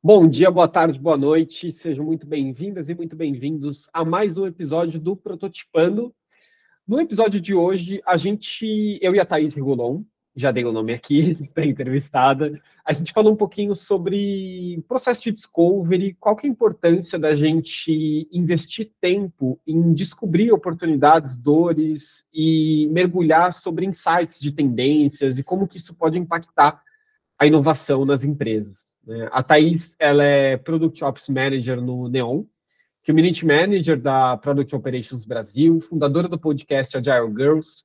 [0.00, 4.46] Bom dia, boa tarde, boa noite, sejam muito bem-vindas e muito bem-vindos a mais um
[4.46, 6.14] episódio do Prototipando.
[6.86, 10.04] No episódio de hoje, a gente, eu e a Thaís Rigolon,
[10.36, 15.32] já dei o nome aqui, está entrevistada, a gente falou um pouquinho sobre processo de
[15.32, 22.86] discovery, qual que é a importância da gente investir tempo em descobrir oportunidades, dores e
[22.92, 26.80] mergulhar sobre insights de tendências e como que isso pode impactar
[27.36, 28.96] a inovação nas empresas.
[29.08, 29.26] Né?
[29.32, 32.44] A Thaís, ela é Product Ops Manager no Neon,
[33.06, 37.84] Community Manager da Product Operations Brasil, fundadora do podcast Agile Girls,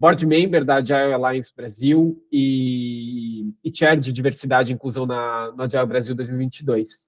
[0.00, 5.62] board member da Agile Alliance Brasil e, e chair de diversidade e inclusão na, no
[5.62, 7.06] Agile Brasil 2022.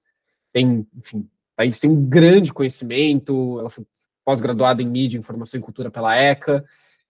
[0.53, 3.87] Tem, enfim, Thaís tem um grande conhecimento, ela foi
[4.27, 6.63] pós-graduada em mídia, informação e cultura pela ECA,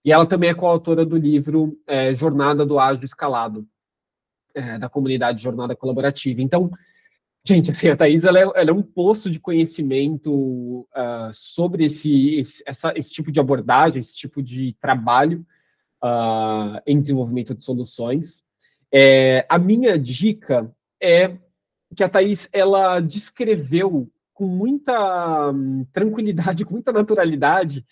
[0.04, 3.66] e ela também é coautora do livro é, Jornada do Ágil Escalado,
[4.54, 6.40] é, da comunidade Jornada Colaborativa.
[6.40, 6.70] Então,
[7.44, 12.36] gente, assim, a Thais ela é, ela é um poço de conhecimento uh, sobre esse,
[12.36, 15.44] esse, essa, esse tipo de abordagem, esse tipo de trabalho
[16.02, 18.42] uh, em desenvolvimento de soluções.
[18.92, 20.70] É, a minha dica
[21.02, 21.36] é
[21.94, 27.84] que a Thais ela descreveu com muita hum, tranquilidade, com muita naturalidade,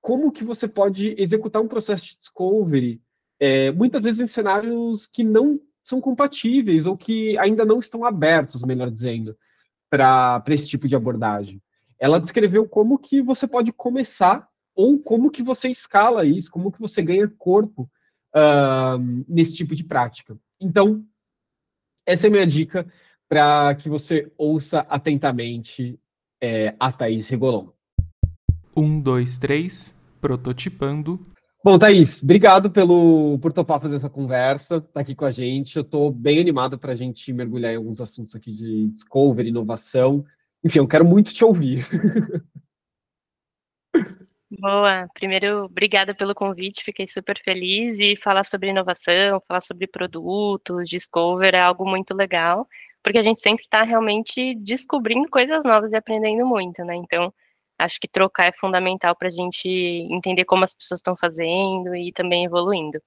[0.00, 3.00] como que você pode executar um processo de discovery,
[3.40, 8.64] é, muitas vezes em cenários que não são compatíveis ou que ainda não estão abertos,
[8.64, 9.36] melhor dizendo,
[9.88, 11.62] para esse tipo de abordagem.
[11.96, 16.80] Ela descreveu como que você pode começar ou como que você escala isso, como que
[16.80, 17.88] você ganha corpo
[18.34, 20.36] uh, nesse tipo de prática.
[20.60, 21.06] Então,
[22.04, 22.84] essa é a minha dica
[23.28, 25.98] para que você ouça atentamente
[26.42, 27.68] é, a Thaís Regolon.
[28.76, 31.24] Um, dois, três, prototipando
[31.66, 35.74] Bom, Thaís, obrigado pelo, por topar fazer essa conversa, tá aqui com a gente.
[35.74, 40.24] Eu estou bem animado para a gente mergulhar em alguns assuntos aqui de discovery, inovação.
[40.62, 41.84] Enfim, eu quero muito te ouvir.
[44.48, 45.08] Boa.
[45.12, 47.98] Primeiro, obrigada pelo convite, fiquei super feliz.
[47.98, 52.68] E falar sobre inovação, falar sobre produtos, discover é algo muito legal,
[53.02, 56.94] porque a gente sempre está realmente descobrindo coisas novas e aprendendo muito, né?
[56.94, 57.34] Então,
[57.78, 62.12] acho que trocar é fundamental para a gente entender como as pessoas estão fazendo e
[62.12, 63.00] também evoluindo.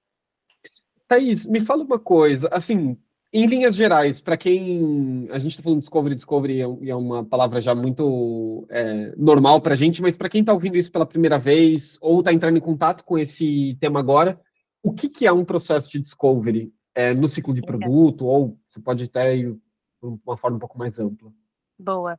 [1.08, 2.96] Thaís, me fala uma coisa, assim,
[3.32, 5.28] em linhas gerais, para quem.
[5.30, 9.60] A gente está falando de Discovery, Discovery é, é uma palavra já muito é, normal
[9.60, 12.58] para a gente, mas para quem está ouvindo isso pela primeira vez ou está entrando
[12.58, 14.40] em contato com esse tema agora,
[14.82, 18.80] o que, que é um processo de Discovery é, no ciclo de produto, ou você
[18.80, 21.32] pode até ir de uma forma um pouco mais ampla?
[21.78, 22.18] Boa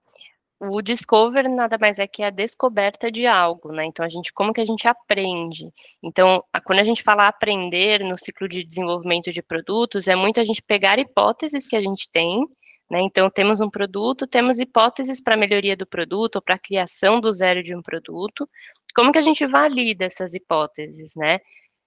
[0.63, 3.85] o discover nada mais é que a descoberta de algo, né?
[3.85, 5.73] Então a gente como que a gente aprende?
[6.03, 10.39] Então, a, quando a gente fala aprender no ciclo de desenvolvimento de produtos, é muito
[10.39, 12.45] a gente pegar hipóteses que a gente tem,
[12.89, 13.01] né?
[13.01, 17.63] Então temos um produto, temos hipóteses para melhoria do produto ou para criação do zero
[17.63, 18.47] de um produto.
[18.95, 21.39] Como que a gente valida essas hipóteses, né?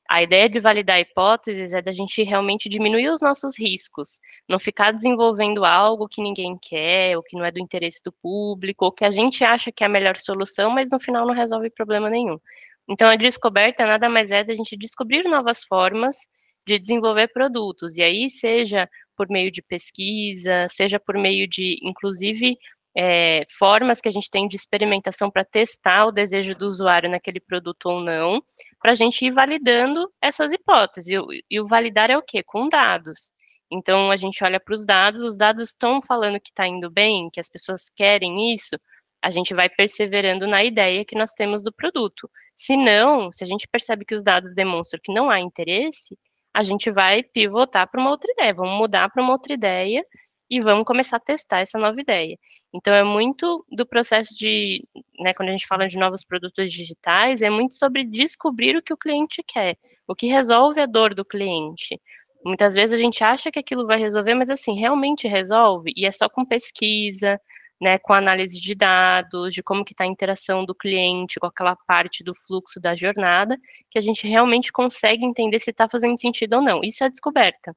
[0.08, 4.92] A ideia de validar hipóteses é da gente realmente diminuir os nossos riscos, não ficar
[4.92, 9.04] desenvolvendo algo que ninguém quer, ou que não é do interesse do público, ou que
[9.04, 12.38] a gente acha que é a melhor solução, mas no final não resolve problema nenhum.
[12.88, 16.16] Então, a descoberta nada mais é da gente descobrir novas formas
[16.66, 22.58] de desenvolver produtos, e aí seja por meio de pesquisa, seja por meio de, inclusive,
[22.96, 27.40] é, formas que a gente tem de experimentação para testar o desejo do usuário naquele
[27.40, 28.42] produto ou não,
[28.84, 31.18] para a gente ir validando essas hipóteses.
[31.50, 32.42] E, o validar é o quê?
[32.42, 33.32] Com dados.
[33.72, 37.30] Então, a gente olha para os dados, os dados estão falando que está indo bem,
[37.32, 38.76] que as pessoas querem isso,
[39.22, 42.30] a gente vai perseverando na ideia que nós temos do produto.
[42.54, 46.14] Se não, se a gente percebe que os dados demonstram que não há interesse,
[46.52, 50.04] a gente vai pivotar para uma outra ideia, vamos mudar para uma outra ideia
[50.50, 52.36] e vamos começar a testar essa nova ideia.
[52.74, 54.84] Então, é muito do processo de,
[55.20, 58.92] né, quando a gente fala de novos produtos digitais, é muito sobre descobrir o que
[58.92, 59.76] o cliente quer,
[60.08, 62.00] o que resolve a dor do cliente.
[62.44, 66.10] Muitas vezes a gente acha que aquilo vai resolver, mas assim, realmente resolve, e é
[66.10, 67.40] só com pesquisa,
[67.80, 71.76] né, com análise de dados, de como que está a interação do cliente com aquela
[71.86, 73.56] parte do fluxo da jornada,
[73.88, 76.80] que a gente realmente consegue entender se está fazendo sentido ou não.
[76.82, 77.72] Isso é descoberta.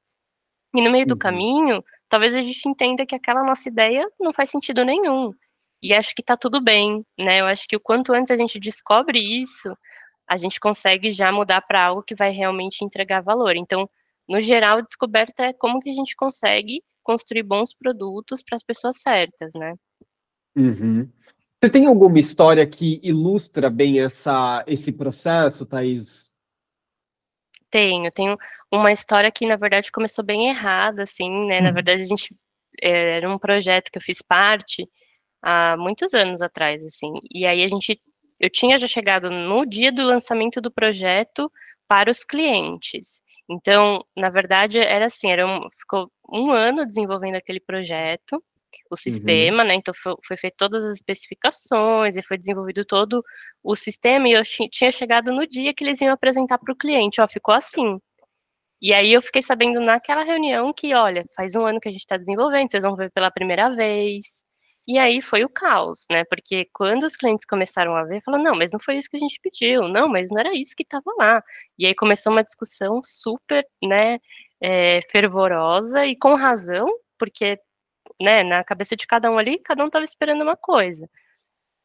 [0.74, 1.18] E no meio do uhum.
[1.18, 5.32] caminho, talvez a gente entenda que aquela nossa ideia não faz sentido nenhum.
[5.82, 7.40] E acho que tá tudo bem, né?
[7.40, 9.72] Eu acho que o quanto antes a gente descobre isso,
[10.28, 13.56] a gente consegue já mudar para algo que vai realmente entregar valor.
[13.56, 13.88] Então,
[14.28, 18.62] no geral, a descoberta é como que a gente consegue construir bons produtos para as
[18.62, 19.74] pessoas certas, né?
[20.56, 21.08] Uhum.
[21.56, 26.32] Você tem alguma história que ilustra bem essa, esse processo, Thaís?
[27.70, 28.36] Tenho, tenho
[28.72, 31.60] uma história que, na verdade, começou bem errada, assim, né?
[31.60, 31.74] Na uhum.
[31.74, 32.34] verdade, a gente
[32.82, 34.88] era um projeto que eu fiz parte
[35.42, 37.12] há muitos anos atrás, assim.
[37.32, 38.00] E aí a gente,
[38.40, 41.50] eu tinha já chegado no dia do lançamento do projeto
[41.88, 43.20] para os clientes.
[43.48, 48.42] Então, na verdade, era assim, era um, ficou um ano desenvolvendo aquele projeto,
[48.90, 48.96] o uhum.
[48.96, 49.68] sistema, uhum.
[49.68, 49.74] né?
[49.74, 53.22] Então foi, foi feito todas as especificações e foi desenvolvido todo
[53.62, 57.20] o sistema e eu tinha chegado no dia que eles iam apresentar para o cliente,
[57.20, 57.98] ó, ficou assim.
[58.80, 62.00] E aí eu fiquei sabendo naquela reunião que, olha, faz um ano que a gente
[62.00, 64.24] está desenvolvendo, vocês vão ver pela primeira vez.
[64.86, 66.24] E aí foi o caos, né?
[66.24, 69.20] Porque quando os clientes começaram a ver, falaram, não, mas não foi isso que a
[69.20, 71.42] gente pediu, não, mas não era isso que estava lá.
[71.78, 74.18] E aí começou uma discussão super, né,
[74.60, 76.88] é, fervorosa e com razão,
[77.18, 77.58] porque,
[78.20, 81.08] né, na cabeça de cada um ali, cada um estava esperando uma coisa.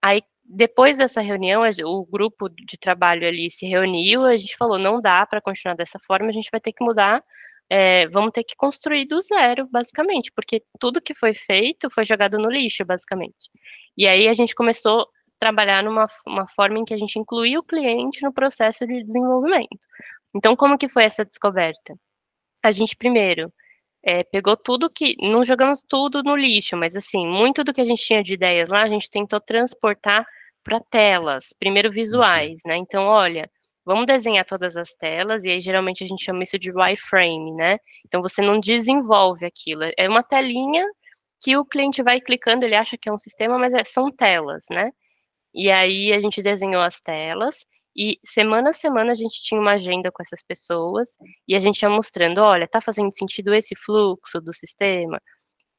[0.01, 5.01] Aí depois dessa reunião, o grupo de trabalho ali se reuniu, a gente falou, não
[5.01, 7.23] dá para continuar dessa forma, a gente vai ter que mudar,
[7.69, 12.37] é, vamos ter que construir do zero, basicamente, porque tudo que foi feito foi jogado
[12.37, 13.49] no lixo, basicamente.
[13.97, 15.05] E aí a gente começou a
[15.39, 19.87] trabalhar numa uma forma em que a gente incluía o cliente no processo de desenvolvimento.
[20.35, 21.95] Então, como que foi essa descoberta?
[22.63, 23.51] A gente primeiro
[24.03, 25.15] é, pegou tudo que.
[25.21, 28.69] Não jogamos tudo no lixo, mas assim, muito do que a gente tinha de ideias
[28.69, 30.25] lá, a gente tentou transportar
[30.63, 31.93] para telas, primeiro uhum.
[31.93, 32.77] visuais, né?
[32.77, 33.49] Então, olha,
[33.85, 37.77] vamos desenhar todas as telas, e aí geralmente a gente chama isso de wireframe, né?
[38.05, 40.85] Então você não desenvolve aquilo, é uma telinha
[41.43, 44.65] que o cliente vai clicando, ele acha que é um sistema, mas é, são telas,
[44.71, 44.91] né?
[45.53, 47.65] E aí a gente desenhou as telas,
[47.95, 51.09] e semana a semana a gente tinha uma agenda com essas pessoas
[51.47, 55.21] e a gente ia mostrando, olha, tá fazendo sentido esse fluxo do sistema?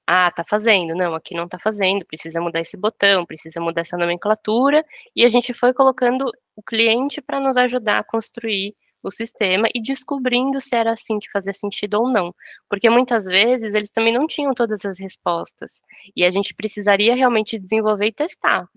[0.06, 0.94] Ah, tá fazendo.
[0.94, 2.04] Não, aqui não tá fazendo.
[2.06, 4.84] Precisa mudar esse botão, precisa mudar essa nomenclatura.
[5.16, 9.82] E a gente foi colocando o cliente para nos ajudar a construir o sistema e
[9.82, 12.34] descobrindo se era assim que fazia sentido ou não.
[12.68, 15.80] Porque muitas vezes eles também não tinham todas as respostas.
[16.16, 18.68] E a gente precisaria realmente desenvolver e testar.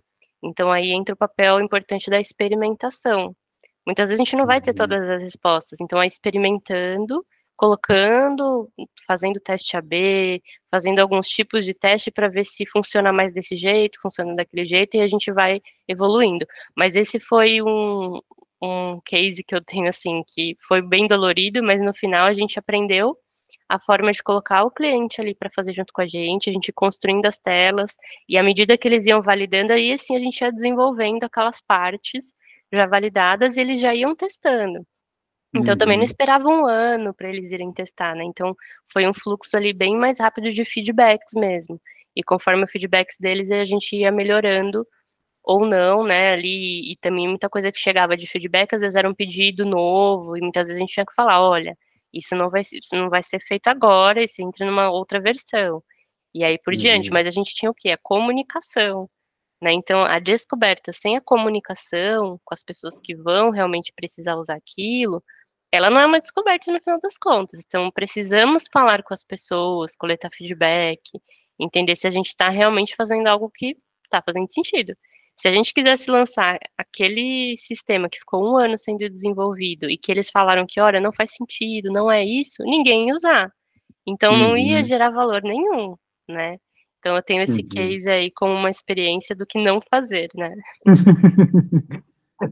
[0.44, 3.36] Então aí entra o papel importante da experimentação.
[3.86, 4.76] Muitas vezes a gente não vai ter uhum.
[4.76, 7.26] todas as respostas, então é experimentando,
[7.56, 8.70] colocando,
[9.06, 14.00] fazendo teste AB, fazendo alguns tipos de teste para ver se funciona mais desse jeito,
[14.02, 16.46] funciona daquele jeito, e a gente vai evoluindo.
[16.76, 18.20] Mas esse foi um,
[18.62, 22.60] um case que eu tenho, assim, que foi bem dolorido, mas no final a gente
[22.60, 23.18] aprendeu
[23.70, 26.72] a forma de colocar o cliente ali para fazer junto com a gente, a gente
[26.72, 27.96] construindo as telas,
[28.28, 32.34] e à medida que eles iam validando, aí assim a gente ia desenvolvendo aquelas partes
[32.72, 34.86] já validadas e eles já iam testando.
[35.56, 35.78] Então uhum.
[35.78, 36.10] também não uhum.
[36.10, 38.24] esperava um ano para eles irem testar, né?
[38.26, 38.56] Então
[38.92, 41.80] foi um fluxo ali bem mais rápido de feedbacks mesmo.
[42.16, 44.86] E conforme o feedbacks deles, a gente ia melhorando
[45.44, 46.34] ou não, né?
[46.34, 50.36] Ali, e também muita coisa que chegava de feedback, às vezes era um pedido novo,
[50.36, 51.78] e muitas vezes a gente tinha que falar, olha,
[52.18, 55.84] isso não vai, isso não vai ser feito agora, isso entra numa outra versão.
[56.34, 56.80] E aí por uhum.
[56.80, 57.92] diante, mas a gente tinha o quê?
[57.92, 59.10] A comunicação.
[59.62, 59.74] Né?
[59.74, 65.24] Então, a descoberta sem a comunicação com as pessoas que vão realmente precisar usar aquilo,
[65.72, 67.64] ela não é uma descoberta no final das contas.
[67.66, 71.02] Então, precisamos falar com as pessoas, coletar feedback,
[71.60, 73.76] entender se a gente está realmente fazendo algo que
[74.06, 74.96] está fazendo sentido.
[75.38, 80.12] Se a gente quisesse lançar aquele sistema que ficou um ano sendo desenvolvido e que
[80.12, 83.52] eles falaram que, olha, não faz sentido, não é isso, ninguém ia usar.
[84.06, 84.40] Então uhum.
[84.40, 84.84] não ia uhum.
[84.84, 85.96] gerar valor nenhum,
[86.28, 86.58] né?
[87.00, 87.70] Então eu tenho esse uhum.
[87.70, 90.54] case aí como uma experiência do que não fazer, né?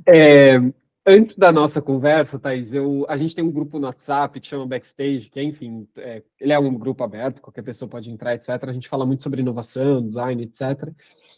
[0.07, 0.59] é,
[1.05, 4.65] antes da nossa conversa, Thaís, eu, a gente tem um grupo no WhatsApp que chama
[4.65, 8.49] Backstage, que enfim, é, ele é um grupo aberto, qualquer pessoa pode entrar, etc.
[8.63, 10.91] A gente fala muito sobre inovação, design, etc.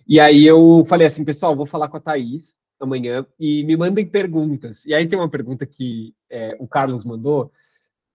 [0.07, 4.05] E aí eu falei assim, pessoal, vou falar com a Thaís amanhã e me mandem
[4.05, 4.85] perguntas.
[4.85, 7.51] E aí tem uma pergunta que é, o Carlos mandou,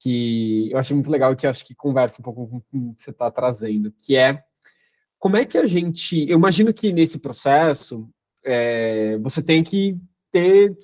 [0.01, 3.11] que eu achei muito legal, que acho que conversa um pouco com o que você
[3.11, 4.43] está trazendo, que é
[5.19, 6.29] como é que a gente.
[6.29, 8.09] Eu imagino que nesse processo
[8.45, 9.97] é, você tem que
[10.33, 10.77] ter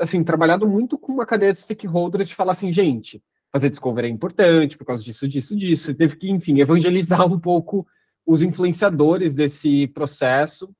[0.00, 3.22] assim, trabalhado muito com uma cadeia de stakeholders de falar assim, gente,
[3.52, 5.94] fazer discovery é importante por causa disso, disso, disso.
[5.94, 7.86] Teve que, enfim, evangelizar um pouco
[8.26, 10.74] os influenciadores desse processo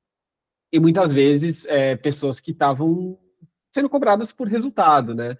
[0.71, 3.17] e muitas vezes é, pessoas que estavam
[3.73, 5.37] sendo cobradas por resultado, né?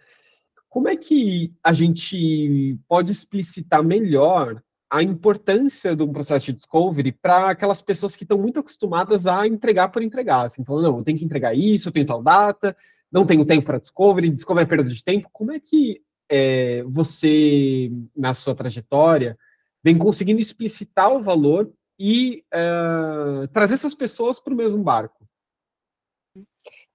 [0.69, 7.11] Como é que a gente pode explicitar melhor a importância de um processo de discovery
[7.11, 11.03] para aquelas pessoas que estão muito acostumadas a entregar por entregar, assim, falando, não, eu
[11.03, 12.75] tenho que entregar isso, eu tenho tal data,
[13.11, 15.29] não tenho tempo para discovery, discovery é perda de tempo.
[15.31, 19.37] Como é que é, você, na sua trajetória,
[19.83, 25.27] vem conseguindo explicitar o valor e uh, trazer essas pessoas para o mesmo barco?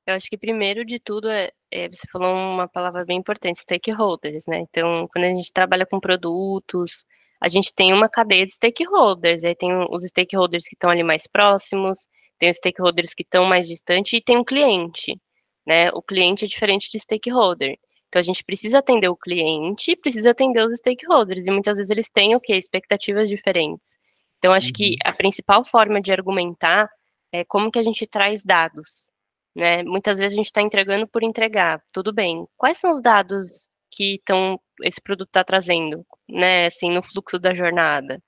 [0.06, 4.44] Eu acho que primeiro de tudo é, é, você falou uma palavra bem importante, stakeholders,
[4.46, 4.58] né?
[4.58, 7.04] Então, quando a gente trabalha com produtos,
[7.40, 11.26] a gente tem uma cadeia de stakeholders, aí tem os stakeholders que estão ali mais
[11.26, 11.98] próximos,
[12.38, 15.16] tem os stakeholders que estão mais distantes e tem um cliente,
[15.66, 15.90] né?
[15.92, 17.78] O cliente é diferente de stakeholder.
[18.08, 22.10] Então a gente precisa atender o cliente, precisa atender os stakeholders, e muitas vezes eles
[22.10, 22.56] têm o quê?
[22.56, 23.86] Expectativas diferentes.
[24.38, 24.72] Então acho uhum.
[24.74, 26.90] que a principal forma de argumentar
[27.32, 29.10] é como que a gente traz dados,
[29.54, 29.82] né?
[29.82, 32.46] Muitas vezes a gente está entregando por entregar, tudo bem.
[32.56, 36.66] Quais são os dados que estão esse produto está trazendo, né?
[36.66, 38.22] Assim, no fluxo da jornada.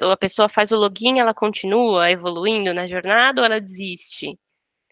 [0.00, 4.38] A pessoa faz o login, ela continua evoluindo na jornada ou ela desiste?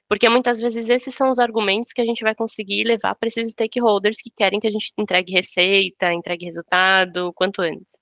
[0.08, 3.50] Porque muitas vezes esses são os argumentos que a gente vai conseguir levar para esses
[3.50, 7.98] stakeholders que querem que a gente entregue receita, entregue resultado, quanto antes.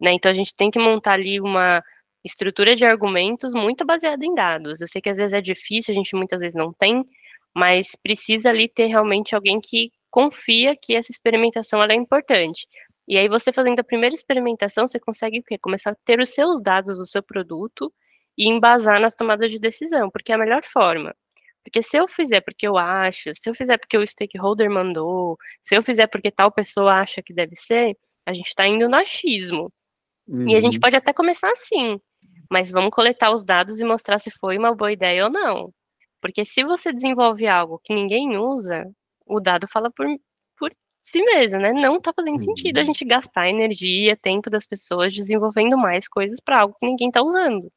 [0.00, 0.12] Né?
[0.12, 1.82] Então a gente tem que montar ali uma
[2.24, 4.80] estrutura de argumentos muito baseada em dados.
[4.80, 7.04] Eu sei que às vezes é difícil, a gente muitas vezes não tem,
[7.54, 12.66] mas precisa ali ter realmente alguém que confia que essa experimentação é importante.
[13.08, 15.42] E aí você fazendo a primeira experimentação, você consegue?
[15.60, 17.92] Começar a ter os seus dados do seu produto
[18.38, 21.14] e embasar nas tomadas de decisão, porque é a melhor forma.
[21.62, 25.76] Porque se eu fizer porque eu acho, se eu fizer porque o stakeholder mandou, se
[25.76, 29.72] eu fizer porque tal pessoa acha que deve ser, a gente está indo no achismo.
[30.26, 30.48] Uhum.
[30.48, 30.80] E a gente uhum.
[30.80, 32.00] pode até começar assim,
[32.50, 35.72] mas vamos coletar os dados e mostrar se foi uma boa ideia ou não.
[36.20, 38.88] Porque se você desenvolve algo que ninguém usa,
[39.26, 40.06] o dado fala por,
[40.56, 40.70] por
[41.02, 41.72] si mesmo, né?
[41.72, 42.40] Não está fazendo uhum.
[42.40, 47.08] sentido a gente gastar energia, tempo das pessoas desenvolvendo mais coisas para algo que ninguém
[47.08, 47.72] está usando,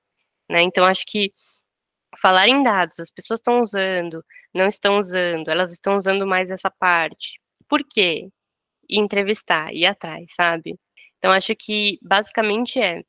[0.49, 0.61] né?
[0.61, 1.33] Então acho que
[2.21, 6.71] falar em dados, as pessoas estão usando, não estão usando, elas estão usando mais essa
[6.71, 7.39] parte.
[7.69, 8.29] Por quê?
[8.89, 10.75] E entrevistar, ir atrás, sabe?
[11.17, 13.03] Então acho que basicamente é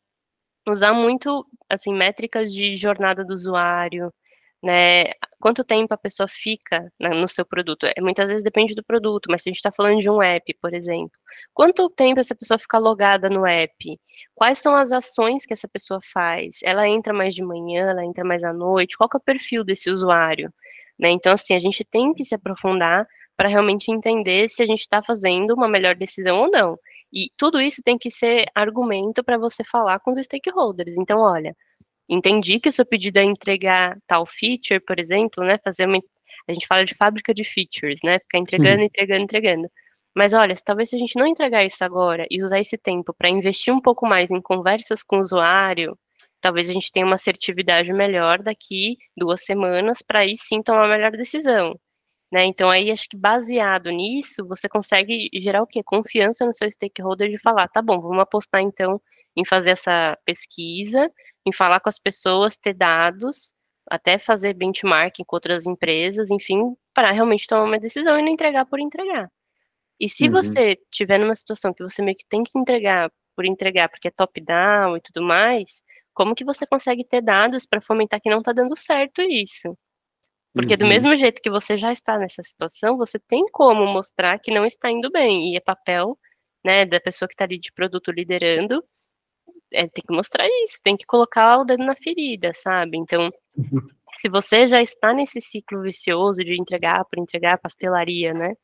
[0.69, 4.13] usar muito assim métricas de jornada do usuário,
[4.67, 5.13] né?
[5.39, 7.87] Quanto tempo a pessoa fica no seu produto?
[7.87, 10.53] É, muitas vezes depende do produto, mas se a gente está falando de um app,
[10.61, 11.13] por exemplo,
[11.55, 14.01] quanto tempo essa pessoa fica logada no app?
[14.35, 16.59] Quais são as ações que essa pessoa faz?
[16.65, 18.97] Ela entra mais de manhã, ela entra mais à noite?
[18.97, 20.53] Qual é o perfil desse usuário?
[20.99, 21.11] Né?
[21.11, 23.07] Então, assim, a gente tem que se aprofundar
[23.37, 26.79] para realmente entender se a gente está fazendo uma melhor decisão ou não.
[27.13, 30.97] E tudo isso tem que ser argumento para você falar com os stakeholders.
[30.99, 31.55] Então, olha,
[32.09, 35.59] entendi que o seu pedido é entregar tal feature, por exemplo, né?
[35.65, 35.99] Fazer uma.
[36.49, 38.19] A gente fala de fábrica de features, né?
[38.21, 38.85] Ficar entregando, uhum.
[38.85, 39.71] entregando, entregando.
[40.15, 43.29] Mas olha, talvez se a gente não entregar isso agora e usar esse tempo para
[43.29, 45.99] investir um pouco mais em conversas com o usuário,
[46.41, 50.89] talvez a gente tenha uma assertividade melhor daqui duas semanas para aí sim tomar a
[50.89, 51.79] melhor decisão.
[52.33, 52.45] Né?
[52.47, 55.83] Então, aí acho que baseado nisso, você consegue gerar o quê?
[55.85, 59.01] Confiança no seu stakeholder de falar, tá bom, vamos apostar então
[59.37, 61.11] em fazer essa pesquisa,
[61.47, 63.53] em falar com as pessoas, ter dados,
[63.89, 68.67] até fazer benchmarking com outras empresas, enfim, para realmente tomar uma decisão e não entregar
[68.67, 69.31] por entregar.
[69.99, 70.33] E se uhum.
[70.33, 74.11] você tiver numa situação que você meio que tem que entregar por entregar, porque é
[74.11, 78.53] top-down e tudo mais, como que você consegue ter dados para fomentar que não está
[78.53, 79.77] dando certo isso?
[80.53, 80.79] Porque uhum.
[80.79, 84.65] do mesmo jeito que você já está nessa situação, você tem como mostrar que não
[84.65, 85.53] está indo bem.
[85.53, 86.19] E é papel
[86.65, 88.83] né, da pessoa que está ali de produto liderando,
[89.77, 92.97] é, tem que mostrar isso, tem que colocar o dedo na ferida, sabe?
[92.97, 93.89] Então, uhum.
[94.19, 98.55] se você já está nesse ciclo vicioso de entregar por entregar pastelaria, né?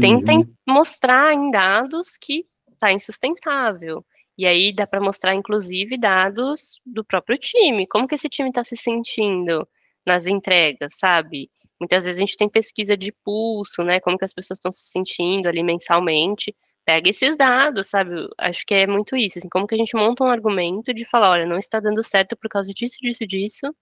[0.00, 0.54] Tenta uhum.
[0.66, 4.04] mostrar em dados que está insustentável.
[4.36, 7.86] E aí dá para mostrar, inclusive, dados do próprio time.
[7.86, 9.68] Como que esse time está se sentindo?
[10.06, 11.50] nas entregas, sabe?
[11.80, 14.00] Muitas vezes a gente tem pesquisa de pulso, né?
[14.00, 16.54] Como que as pessoas estão se sentindo ali mensalmente.
[16.84, 18.28] Pega esses dados, sabe?
[18.38, 19.38] Acho que é muito isso.
[19.38, 22.36] Assim, como que a gente monta um argumento de falar, olha, não está dando certo
[22.36, 23.74] por causa disso, disso, disso.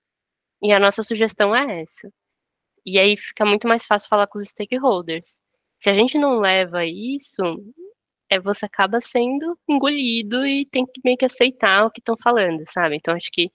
[0.62, 2.12] E a nossa sugestão é essa.
[2.87, 5.37] E aí fica muito mais fácil falar com os stakeholders.
[5.80, 7.42] Se a gente não leva isso,
[8.30, 12.62] é você acaba sendo engolido e tem que meio que aceitar o que estão falando,
[12.66, 12.97] sabe?
[12.97, 13.52] Então acho que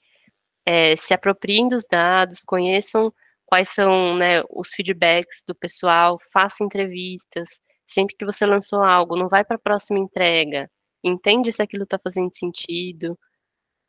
[0.66, 3.14] é, se apropriem dos dados, conheçam
[3.46, 9.30] quais são né, os feedbacks do pessoal, faça entrevistas, sempre que você lançou algo, não
[9.30, 10.70] vai para a próxima entrega,
[11.04, 13.18] entende se aquilo está fazendo sentido,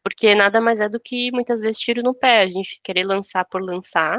[0.03, 3.45] porque nada mais é do que muitas vezes tiro no pé, a gente querer lançar
[3.45, 4.19] por lançar,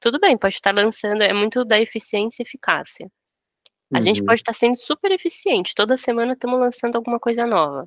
[0.00, 3.10] tudo bem, pode estar lançando, é muito da eficiência e eficácia.
[3.92, 4.02] A uhum.
[4.02, 7.86] gente pode estar sendo super eficiente, toda semana estamos lançando alguma coisa nova,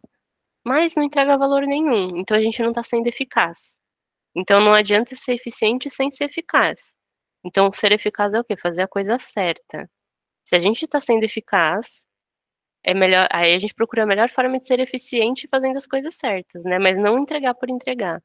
[0.63, 3.73] mas não entrega valor nenhum, então a gente não está sendo eficaz.
[4.35, 6.93] Então não adianta ser eficiente sem ser eficaz.
[7.43, 8.57] Então ser eficaz é o quê?
[8.57, 9.89] Fazer a coisa certa.
[10.45, 12.05] Se a gente está sendo eficaz,
[12.83, 13.27] é melhor.
[13.31, 16.77] Aí a gente procura a melhor forma de ser eficiente fazendo as coisas certas, né?
[16.77, 18.21] Mas não entregar por entregar.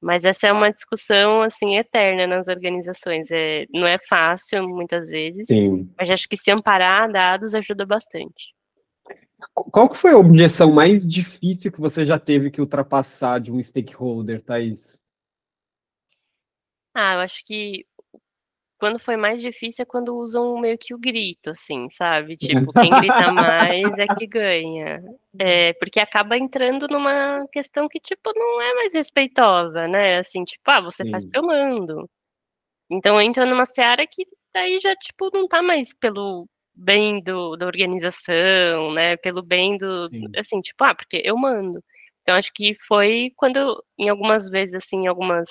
[0.00, 3.30] Mas essa é uma discussão assim eterna nas organizações.
[3.30, 5.92] É, não é fácil muitas vezes, Sim.
[5.96, 8.54] mas acho que se amparar dados ajuda bastante.
[9.54, 13.62] Qual que foi a objeção mais difícil que você já teve que ultrapassar de um
[13.62, 15.00] stakeholder, Thaís?
[16.94, 17.86] Ah, eu acho que
[18.78, 22.36] quando foi mais difícil é quando usam meio que o grito, assim, sabe?
[22.36, 25.02] Tipo, quem grita mais é que ganha.
[25.38, 30.18] É, porque acaba entrando numa questão que, tipo, não é mais respeitosa, né?
[30.18, 31.10] Assim, tipo, ah, você Sim.
[31.10, 32.08] faz porque eu mando.
[32.90, 37.66] Então entra numa seara que daí já, tipo, não tá mais pelo bem do, da
[37.66, 39.16] organização, né?
[39.16, 40.06] Pelo bem do.
[40.06, 40.24] Sim.
[40.36, 41.82] Assim, tipo, ah, porque eu mando.
[42.22, 45.48] Então acho que foi quando, em algumas vezes, assim, algumas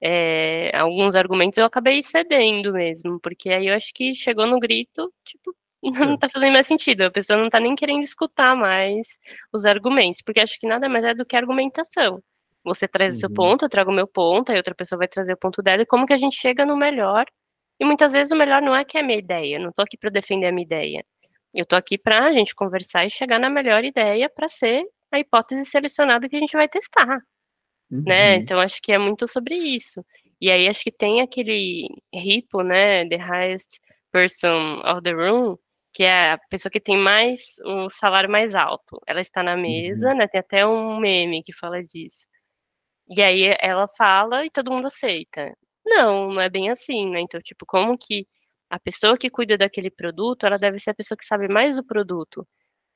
[0.00, 5.12] é, alguns argumentos eu acabei cedendo mesmo, porque aí eu acho que chegou no grito,
[5.24, 6.18] tipo, não é.
[6.18, 9.06] tá fazendo mais sentido, a pessoa não tá nem querendo escutar mais
[9.52, 12.22] os argumentos, porque acho que nada mais é do que argumentação.
[12.64, 13.16] Você traz uhum.
[13.16, 13.34] o seu uhum.
[13.34, 15.86] ponto, eu trago o meu ponto, aí outra pessoa vai trazer o ponto dela, e
[15.86, 17.24] como que a gente chega no melhor?
[17.80, 19.82] E muitas vezes o melhor não é que é a minha ideia, eu não tô
[19.82, 21.04] aqui para defender a minha ideia.
[21.54, 25.18] Eu tô aqui para a gente conversar e chegar na melhor ideia para ser a
[25.18, 27.20] hipótese selecionada que a gente vai testar?
[27.90, 28.02] Uhum.
[28.04, 28.36] Né?
[28.36, 30.04] Então acho que é muito sobre isso.
[30.40, 33.08] E aí acho que tem aquele ripo, né?
[33.08, 33.78] The highest
[34.12, 35.56] person of the room,
[35.92, 39.00] que é a pessoa que tem mais o um salário mais alto.
[39.06, 40.18] Ela está na mesa, uhum.
[40.18, 40.28] né?
[40.28, 42.26] Tem até um meme que fala disso.
[43.08, 45.56] E aí ela fala e todo mundo aceita.
[45.84, 47.20] Não, não é bem assim, né?
[47.20, 48.26] Então, tipo, como que
[48.68, 51.84] a pessoa que cuida daquele produto, ela deve ser a pessoa que sabe mais do
[51.84, 52.46] produto.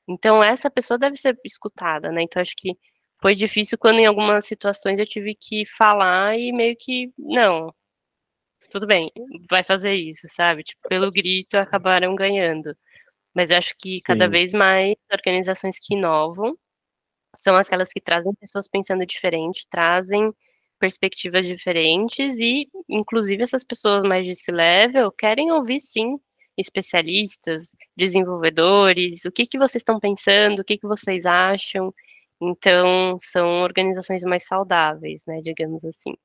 [0.07, 2.23] Então, essa pessoa deve ser escutada, né?
[2.23, 2.77] Então, acho que
[3.21, 7.73] foi difícil quando em algumas situações eu tive que falar e meio que, não,
[8.71, 9.11] tudo bem,
[9.49, 10.63] vai fazer isso, sabe?
[10.63, 12.75] Tipo, pelo grito acabaram ganhando.
[13.33, 14.31] Mas eu acho que cada Sim.
[14.31, 16.57] vez mais organizações que inovam
[17.37, 20.33] são aquelas que trazem pessoas pensando diferente, trazem
[20.79, 26.17] perspectivas diferentes e, inclusive, essas pessoas mais de C-level querem ouvir, sim,
[26.57, 31.93] especialistas, desenvolvedores, o que, que vocês estão pensando, o que, que vocês acham.
[32.41, 36.15] Então, são organizações mais saudáveis, né, digamos assim.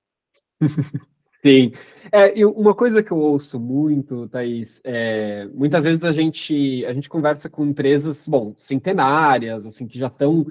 [1.45, 1.73] Sim.
[2.11, 7.09] É, uma coisa que eu ouço muito, Thaís, é, muitas vezes a gente, a gente
[7.09, 10.47] conversa com empresas, bom, centenárias, assim, que já estão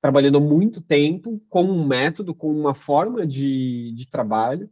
[0.00, 4.70] trabalhando há muito tempo com um método, com uma forma de, de trabalho.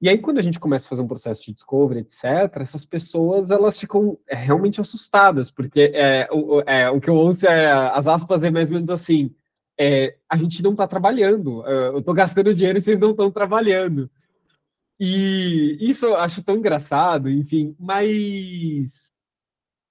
[0.00, 2.24] E aí, quando a gente começa a fazer um processo de discovery, etc.,
[2.60, 7.46] essas pessoas, elas ficam é, realmente assustadas, porque é, o, é, o que eu ouço
[7.46, 9.34] é, as aspas é mais ou menos assim,
[9.78, 11.66] é, a gente não está trabalhando.
[11.66, 14.10] É, eu estou gastando dinheiro e vocês não estão trabalhando.
[15.00, 19.12] E isso eu acho tão engraçado, enfim, mas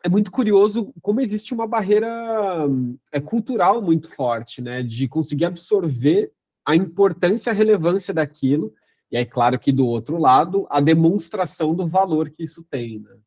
[0.04, 2.66] é muito curioso como existe uma barreira
[3.12, 4.84] é, cultural muito forte, né?
[4.84, 6.32] De conseguir absorver
[6.66, 8.74] a importância a relevância daquilo.
[9.10, 13.18] E aí, claro que do outro lado, a demonstração do valor que isso tem, né?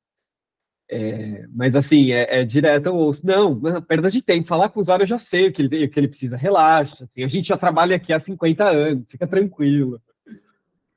[0.92, 4.80] É, mas assim, é, é direto eu ouço, não, não, perda de tempo, falar com
[4.80, 7.28] o usuário eu já sei o que ele, o que ele precisa, relaxa, assim, a
[7.28, 10.02] gente já trabalha aqui há 50 anos, fica tranquilo.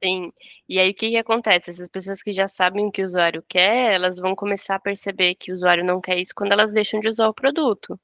[0.03, 0.33] Sim,
[0.67, 1.69] e aí o que, que acontece?
[1.69, 5.35] Essas pessoas que já sabem o que o usuário quer, elas vão começar a perceber
[5.35, 7.97] que o usuário não quer isso quando elas deixam de usar o produto,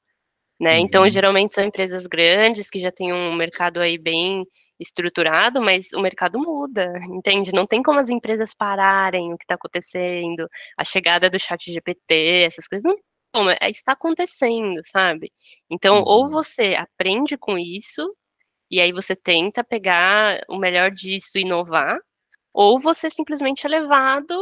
[0.60, 0.78] né?
[0.78, 1.06] Então, uhum.
[1.06, 4.46] Então, geralmente são empresas grandes que já têm um mercado aí bem
[4.80, 7.52] estruturado, mas o mercado muda, entende?
[7.52, 12.44] Não tem como as empresas pararem o que está acontecendo, a chegada do chat GPT,
[12.46, 12.98] essas coisas não
[13.32, 15.32] como, é, está acontecendo, sabe?
[15.70, 16.04] Então, uhum.
[16.04, 18.14] ou você aprende com isso,
[18.70, 21.98] e aí você tenta pegar o melhor disso e inovar,
[22.52, 24.34] ou você simplesmente é levado,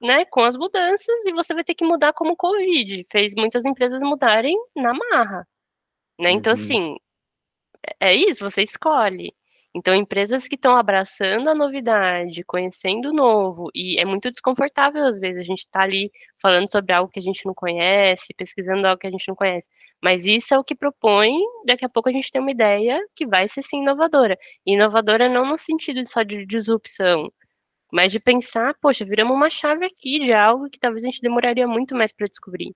[0.00, 3.64] né, com as mudanças, e você vai ter que mudar como o Covid, fez muitas
[3.64, 5.46] empresas mudarem na marra,
[6.18, 6.32] né?
[6.32, 6.60] Então, uhum.
[6.60, 6.96] assim,
[8.00, 9.34] é, é isso, você escolhe.
[9.74, 15.18] Então, empresas que estão abraçando a novidade, conhecendo o novo, e é muito desconfortável às
[15.20, 16.10] vezes a gente estar tá ali
[16.42, 19.68] falando sobre algo que a gente não conhece, pesquisando algo que a gente não conhece.
[20.02, 23.26] Mas isso é o que propõe, daqui a pouco a gente tem uma ideia que
[23.26, 24.36] vai ser sim inovadora.
[24.66, 27.30] E inovadora não no sentido só de disrupção,
[27.92, 31.66] mas de pensar, poxa, viramos uma chave aqui de algo que talvez a gente demoraria
[31.68, 32.74] muito mais para descobrir.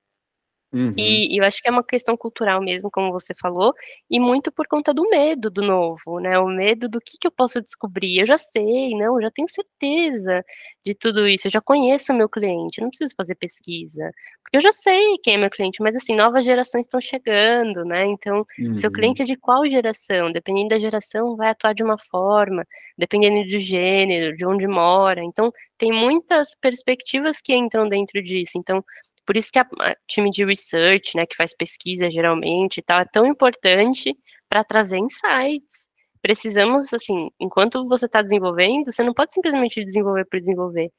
[0.74, 0.92] Uhum.
[0.96, 3.72] E, e, eu acho que é uma questão cultural mesmo, como você falou,
[4.10, 6.36] e muito por conta do medo do novo, né?
[6.40, 8.18] O medo do que, que eu posso descobrir.
[8.18, 10.44] Eu já sei, não, eu já tenho certeza
[10.84, 14.10] de tudo isso, eu já conheço o meu cliente, eu não preciso fazer pesquisa,
[14.42, 18.04] porque eu já sei quem é meu cliente, mas assim, novas gerações estão chegando, né?
[18.06, 18.76] Então, uhum.
[18.76, 20.32] seu cliente é de qual geração?
[20.32, 22.66] Dependendo da geração, vai atuar de uma forma,
[22.98, 25.22] dependendo do gênero, de onde mora.
[25.22, 28.52] Então, tem muitas perspectivas que entram dentro disso.
[28.56, 28.84] Então,
[29.26, 33.00] por isso que a, a time de research, né, que faz pesquisa geralmente e tal,
[33.00, 34.16] é tão importante
[34.48, 35.88] para trazer insights.
[36.22, 40.90] Precisamos, assim, enquanto você está desenvolvendo, você não pode simplesmente desenvolver por desenvolver.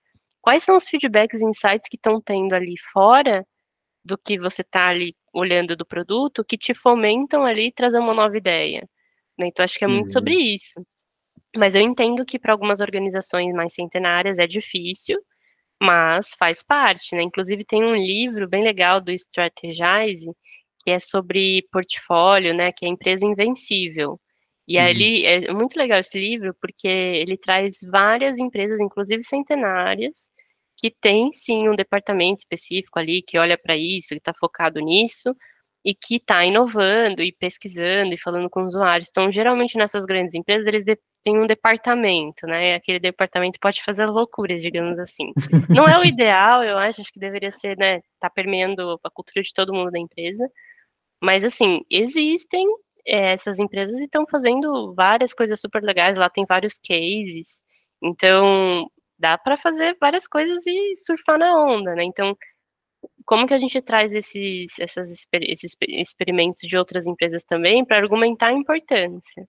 [0.42, 3.46] Quais são os feedbacks e insights que estão tendo ali fora
[4.06, 8.38] do que você está ali olhando do produto que te fomentam ali trazer uma nova
[8.38, 8.88] ideia.
[9.38, 9.48] Né?
[9.48, 10.14] Então, acho que é muito uhum.
[10.14, 10.86] sobre isso.
[11.58, 15.20] Mas eu entendo que para algumas organizações mais centenárias é difícil,
[15.82, 17.24] mas faz parte, né?
[17.24, 20.32] Inclusive tem um livro bem legal do Strategize,
[20.84, 22.72] que é sobre portfólio, né?
[22.72, 24.20] Que é a empresa invencível.
[24.68, 24.86] E uhum.
[24.86, 30.14] ali é muito legal esse livro, porque ele traz várias empresas, inclusive centenárias,
[30.78, 35.36] que tem sim um departamento específico ali que olha para isso, que está focado nisso,
[35.86, 39.10] e que está inovando e pesquisando e falando com usuários.
[39.10, 40.84] Então, geralmente nessas grandes empresas, eles
[41.26, 42.76] têm um departamento, né?
[42.76, 45.34] Aquele departamento pode fazer loucuras, digamos assim.
[45.70, 48.02] Não é o ideal, eu acho, acho que deveria ser, né?
[48.20, 50.48] Tá permeando a cultura de todo mundo da empresa.
[51.22, 52.68] Mas, assim, existem
[53.08, 56.16] é, essas empresas e estão fazendo várias coisas super legais.
[56.16, 57.60] Lá tem vários cases.
[58.04, 62.04] Então, dá para fazer várias coisas e surfar na onda, né?
[62.04, 62.38] Então,
[63.26, 65.10] como que a gente traz esses, essas,
[65.42, 69.48] esses experimentos de outras empresas também para argumentar a importância?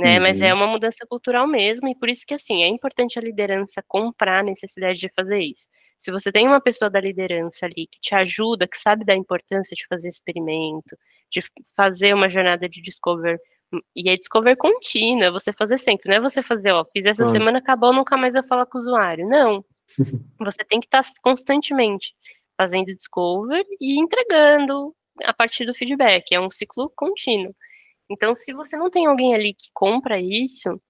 [0.00, 0.16] Né?
[0.16, 0.22] Uhum.
[0.22, 0.60] Mas é uhum.
[0.60, 4.42] uma mudança cultural mesmo, e por isso que assim é importante a liderança comprar a
[4.42, 5.68] necessidade de fazer isso.
[5.98, 9.74] Se você tem uma pessoa da liderança ali que te ajuda, que sabe da importância
[9.76, 10.96] de fazer experimento,
[11.30, 11.42] de
[11.76, 13.38] fazer uma jornada de discover,
[13.94, 17.32] e é discover contínua, você fazer sempre, não é você fazer, ó, fiz essa uhum.
[17.32, 19.28] semana, acabou, nunca mais eu falar com o usuário.
[19.28, 19.62] Não.
[20.38, 22.14] Você tem que estar constantemente
[22.56, 26.32] fazendo discover e entregando a partir do feedback.
[26.32, 27.54] É um ciclo contínuo.
[28.10, 30.80] Então, se você não tem alguém ali que compra isso,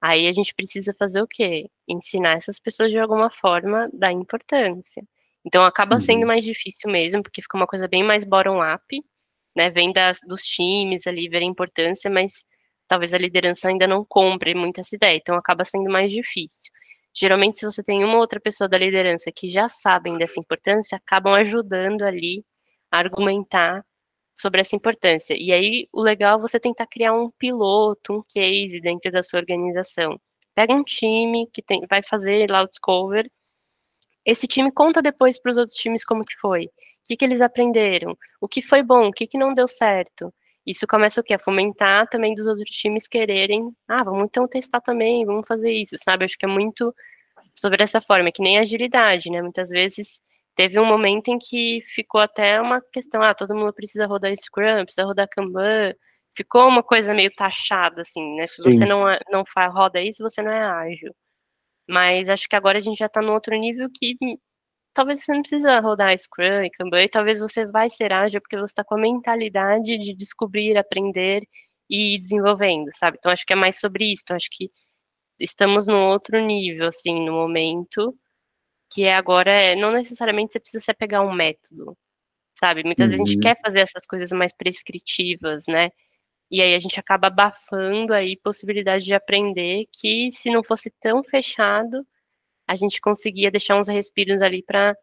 [0.00, 1.68] aí a gente precisa fazer o quê?
[1.86, 5.04] Ensinar essas pessoas de alguma forma da importância.
[5.44, 6.00] Então, acaba uhum.
[6.00, 8.82] sendo mais difícil mesmo, porque fica uma coisa bem mais bottom-up,
[9.54, 9.70] né?
[9.70, 12.44] Vem das, dos times ali, ver a importância, mas
[12.88, 15.16] talvez a liderança ainda não compre muito essa ideia.
[15.16, 16.72] Então, acaba sendo mais difícil.
[17.14, 21.34] Geralmente, se você tem uma outra pessoa da liderança que já sabem dessa importância, acabam
[21.34, 22.44] ajudando ali
[22.90, 23.84] a argumentar
[24.34, 25.36] sobre essa importância.
[25.38, 29.40] E aí, o legal é você tentar criar um piloto, um case dentro da sua
[29.40, 30.18] organização.
[30.54, 33.30] Pega um time que tem, vai fazer lá o Discover,
[34.24, 36.70] esse time conta depois para os outros times como que foi, o
[37.06, 40.32] que, que eles aprenderam, o que foi bom, o que, que não deu certo.
[40.64, 41.34] Isso começa o quê?
[41.34, 45.96] A fomentar também dos outros times quererem, ah, vamos então testar também, vamos fazer isso,
[45.98, 46.24] sabe?
[46.24, 46.94] Acho que é muito
[47.54, 49.42] sobre essa forma, que nem agilidade, né?
[49.42, 50.20] Muitas vezes
[50.56, 54.84] teve um momento em que ficou até uma questão, ah, todo mundo precisa rodar Scrum,
[54.84, 55.94] precisa rodar Kanban,
[56.36, 58.46] ficou uma coisa meio taxada, assim, né?
[58.46, 58.72] Se Sim.
[58.72, 61.14] você não, não faz, roda isso, você não é ágil.
[61.88, 64.16] Mas acho que agora a gente já está no outro nível que
[64.94, 68.56] talvez você não precisa rodar Scrum e Kanban, e talvez você vai ser ágil porque
[68.56, 71.42] você está com a mentalidade de descobrir, aprender
[71.90, 73.16] e ir desenvolvendo, sabe?
[73.18, 74.22] Então acho que é mais sobre isso.
[74.24, 74.70] Então acho que
[75.40, 78.16] estamos num outro nível, assim, no momento,
[78.92, 81.96] que é agora, é, não necessariamente você precisa se apegar a um método,
[82.58, 82.84] sabe?
[82.84, 83.10] Muitas uhum.
[83.10, 83.40] vezes a gente uhum.
[83.40, 85.90] quer fazer essas coisas mais prescritivas, né?
[86.50, 91.24] E aí a gente acaba abafando aí possibilidade de aprender que se não fosse tão
[91.24, 92.06] fechado,
[92.68, 94.94] a gente conseguia deixar uns respiros ali para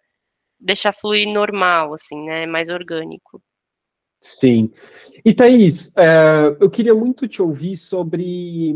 [0.60, 3.42] deixar fluir normal, assim, né, mais orgânico.
[4.22, 4.72] Sim.
[5.26, 8.76] E Thaís, é, eu queria muito te ouvir sobre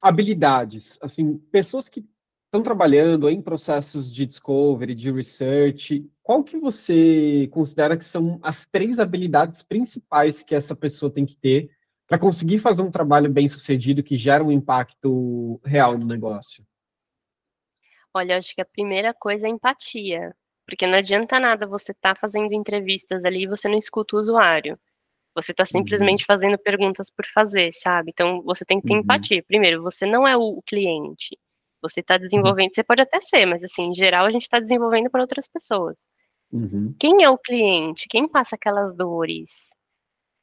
[0.00, 2.04] habilidades, assim, pessoas que
[2.50, 8.66] estão trabalhando em processos de discovery, de research, qual que você considera que são as
[8.66, 11.70] três habilidades principais que essa pessoa tem que ter
[12.08, 16.66] para conseguir fazer um trabalho bem sucedido que gera um impacto real no negócio?
[18.12, 20.34] Olha, acho que a primeira coisa é empatia,
[20.66, 24.18] porque não adianta nada você estar tá fazendo entrevistas ali e você não escuta o
[24.18, 24.76] usuário.
[25.36, 26.26] Você está simplesmente uhum.
[26.26, 28.10] fazendo perguntas por fazer, sabe?
[28.12, 29.00] Então você tem que ter uhum.
[29.00, 29.44] empatia.
[29.44, 31.38] Primeiro, você não é o cliente.
[31.82, 32.20] Você está uhum.
[32.20, 35.48] desenvolvendo, você pode até ser, mas assim, em geral a gente está desenvolvendo para outras
[35.48, 35.96] pessoas.
[36.52, 36.94] Uhum.
[36.98, 38.08] Quem é o cliente?
[38.08, 39.50] Quem passa aquelas dores?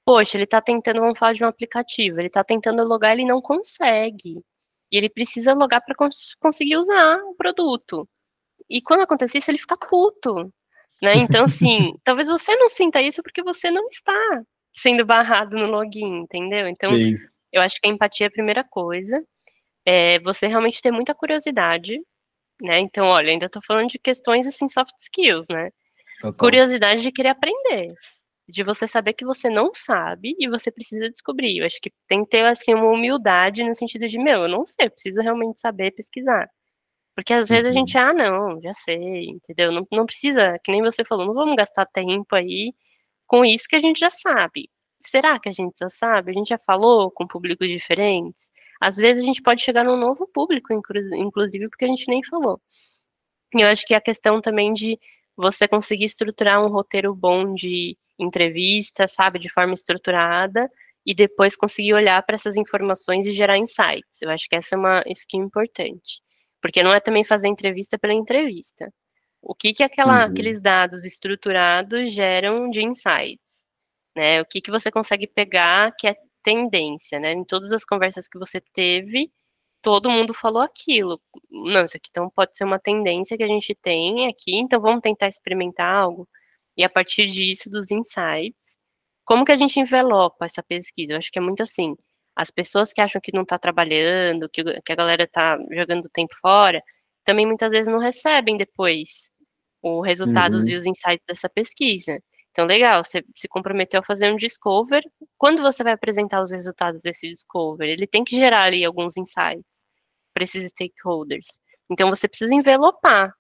[0.05, 3.41] Poxa, ele está tentando, vamos falar de um aplicativo, ele está tentando logar, ele não
[3.41, 4.41] consegue.
[4.91, 8.07] E ele precisa logar para cons conseguir usar o produto.
[8.69, 10.51] E quando acontece isso, ele fica puto.
[11.01, 11.13] Né?
[11.17, 16.21] Então, assim, talvez você não sinta isso porque você não está sendo barrado no login,
[16.21, 16.67] entendeu?
[16.67, 17.17] Então, Sim.
[17.51, 19.23] eu acho que a empatia é a primeira coisa.
[19.89, 21.97] É você realmente ter muita curiosidade,
[22.61, 22.79] né?
[22.79, 25.69] Então, olha, ainda estou falando de questões assim, soft skills, né?
[26.21, 26.37] Total.
[26.37, 27.93] Curiosidade de querer aprender
[28.49, 31.59] de você saber que você não sabe e você precisa descobrir.
[31.59, 34.65] Eu acho que tem que ter assim uma humildade no sentido de, meu, eu não
[34.65, 36.49] sei, eu preciso realmente saber pesquisar.
[37.15, 38.03] Porque às vezes a gente, uhum.
[38.03, 39.71] ah, não, já sei, entendeu?
[39.71, 42.73] Não, não precisa, que nem você falou, não vamos gastar tempo aí
[43.25, 44.69] com isso que a gente já sabe.
[45.01, 46.31] Será que a gente já sabe?
[46.31, 48.46] A gente já falou com públicos diferentes?
[48.79, 52.61] Às vezes a gente pode chegar num novo público, inclusive, porque a gente nem falou.
[53.55, 54.99] E eu acho que a questão também de
[55.35, 60.69] você conseguir estruturar um roteiro bom de entrevista, sabe, de forma estruturada,
[61.05, 64.21] e depois conseguir olhar para essas informações e gerar insights.
[64.21, 66.21] Eu acho que essa é uma skill importante.
[66.61, 68.91] Porque não é também fazer entrevista pela entrevista.
[69.41, 70.31] O que, que aquela, uhum.
[70.31, 73.61] aqueles dados estruturados geram de insights?
[74.15, 74.41] Né?
[74.41, 76.15] O que, que você consegue pegar que é
[76.47, 77.33] tendência, né?
[77.33, 79.29] Em todas as conversas que você teve,
[79.81, 81.21] todo mundo falou aquilo.
[81.51, 85.01] Não, isso aqui então pode ser uma tendência que a gente tem aqui, então vamos
[85.01, 86.25] tentar experimentar algo.
[86.77, 88.55] E a partir disso, dos insights,
[89.25, 91.13] como que a gente envelopa essa pesquisa?
[91.13, 91.95] Eu acho que é muito assim.
[92.33, 96.33] As pessoas que acham que não está trabalhando, que, que a galera está jogando tempo
[96.41, 96.81] fora,
[97.25, 99.29] também muitas vezes não recebem depois
[99.83, 100.71] os resultados uhum.
[100.71, 102.19] e os insights dessa pesquisa.
[102.57, 105.03] Então, legal, você se comprometeu a fazer um discover.
[105.37, 109.63] Quando você vai apresentar os resultados desse discover, ele tem que gerar ali alguns insights
[110.33, 111.59] para esses stakeholders.
[111.87, 113.31] Então, você precisa envelopar.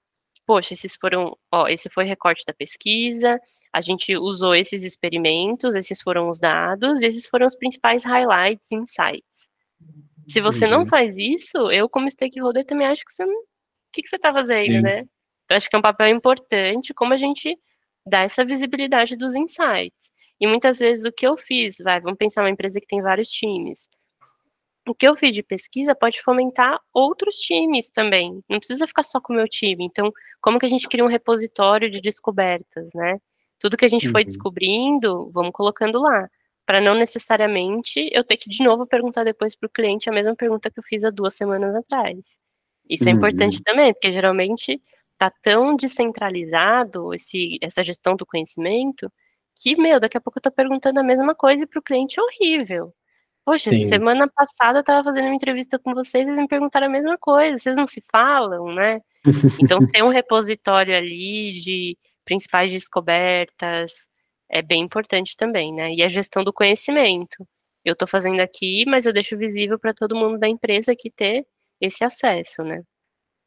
[0.45, 3.39] Poxa, esses foram, ó, esse foi o recorte da pesquisa,
[3.73, 9.23] a gente usou esses experimentos, esses foram os dados, esses foram os principais highlights, insights.
[10.29, 10.71] Se você uhum.
[10.71, 13.33] não faz isso, eu como stakeholder também acho que você não...
[13.33, 13.45] O
[13.91, 14.81] que, que você está fazendo, Sim.
[14.81, 15.07] né?
[15.45, 17.57] Então, acho que é um papel importante como a gente
[18.07, 20.07] dar essa visibilidade dos insights.
[20.39, 23.29] E muitas vezes o que eu fiz, vai, vamos pensar uma empresa que tem vários
[23.29, 23.87] times.
[24.87, 28.41] O que eu fiz de pesquisa pode fomentar outros times também.
[28.49, 29.83] Não precisa ficar só com o meu time.
[29.83, 33.19] Então, como que a gente cria um repositório de descobertas, né?
[33.59, 34.13] Tudo que a gente uhum.
[34.13, 36.29] foi descobrindo, vamos colocando lá.
[36.65, 40.35] Para não necessariamente eu ter que de novo perguntar depois para o cliente a mesma
[40.35, 42.17] pergunta que eu fiz há duas semanas atrás.
[42.89, 43.17] Isso é uhum.
[43.17, 44.81] importante também, porque geralmente
[45.17, 49.11] tá tão descentralizado esse, essa gestão do conhecimento
[49.61, 52.23] que, meu, daqui a pouco eu tô perguntando a mesma coisa para o cliente é
[52.23, 52.93] horrível.
[53.43, 53.87] Poxa, Sim.
[53.87, 57.17] semana passada eu estava fazendo uma entrevista com vocês e eles me perguntaram a mesma
[57.17, 58.99] coisa, vocês não se falam, né?
[59.59, 64.07] Então, tem um repositório ali de principais descobertas
[64.49, 65.93] é bem importante também, né?
[65.93, 67.45] E a gestão do conhecimento.
[67.83, 71.45] Eu estou fazendo aqui, mas eu deixo visível para todo mundo da empresa que ter
[71.79, 72.81] esse acesso, né?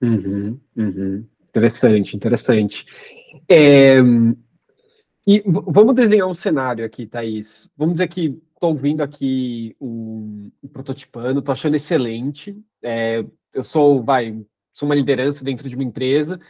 [0.03, 1.29] Uhum, uhum.
[1.51, 2.85] Interessante, interessante.
[3.49, 3.99] É,
[5.27, 7.69] e vamos desenhar um cenário aqui, Thaís.
[7.77, 12.57] Vamos dizer que estou ouvindo aqui o, prototipando, estou achando excelente.
[12.83, 14.41] É, eu sou, vai,
[14.73, 16.41] sou uma liderança dentro de uma empresa.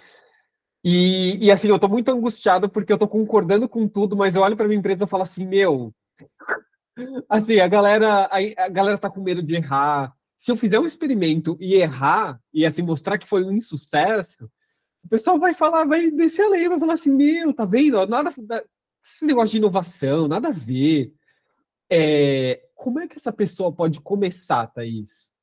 [0.85, 4.43] E, e assim, eu estou muito angustiado porque eu estou concordando com tudo, mas eu
[4.43, 5.95] olho para minha empresa e falo assim, meu,
[7.29, 10.13] assim, a galera, a, a galera tá com medo de errar.
[10.43, 14.51] Se eu fizer um experimento e errar, e assim, mostrar que foi um insucesso,
[15.05, 18.07] o pessoal vai falar, vai descer a lei, vai falar assim, meu, tá vendo?
[18.07, 18.33] Nada,
[19.05, 21.13] esse negócio de inovação, nada a ver.
[21.91, 25.35] É, como é que essa pessoa pode começar, Thaís?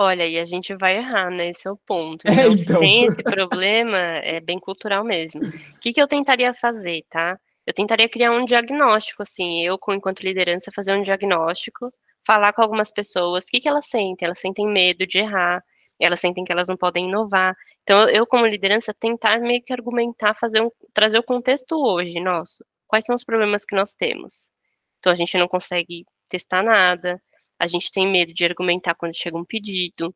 [0.00, 1.50] Olha, e a gente vai errar, né?
[1.50, 2.22] Esse é o ponto.
[2.24, 2.80] Então, é, então.
[2.80, 5.42] tem esse problema, é bem cultural mesmo.
[5.42, 7.38] O que, que eu tentaria fazer, tá?
[7.66, 11.92] Eu tentaria criar um diagnóstico, assim, eu, enquanto liderança, fazer um diagnóstico,
[12.24, 14.24] falar com algumas pessoas, o que, que elas sentem?
[14.24, 15.62] Elas sentem medo de errar,
[16.04, 17.56] elas sentem que elas não podem inovar.
[17.82, 22.64] Então, eu, como liderança, tentar meio que argumentar, fazer um, trazer o contexto hoje nosso.
[22.86, 24.50] Quais são os problemas que nós temos?
[24.98, 27.20] Então, a gente não consegue testar nada,
[27.58, 30.14] a gente tem medo de argumentar quando chega um pedido,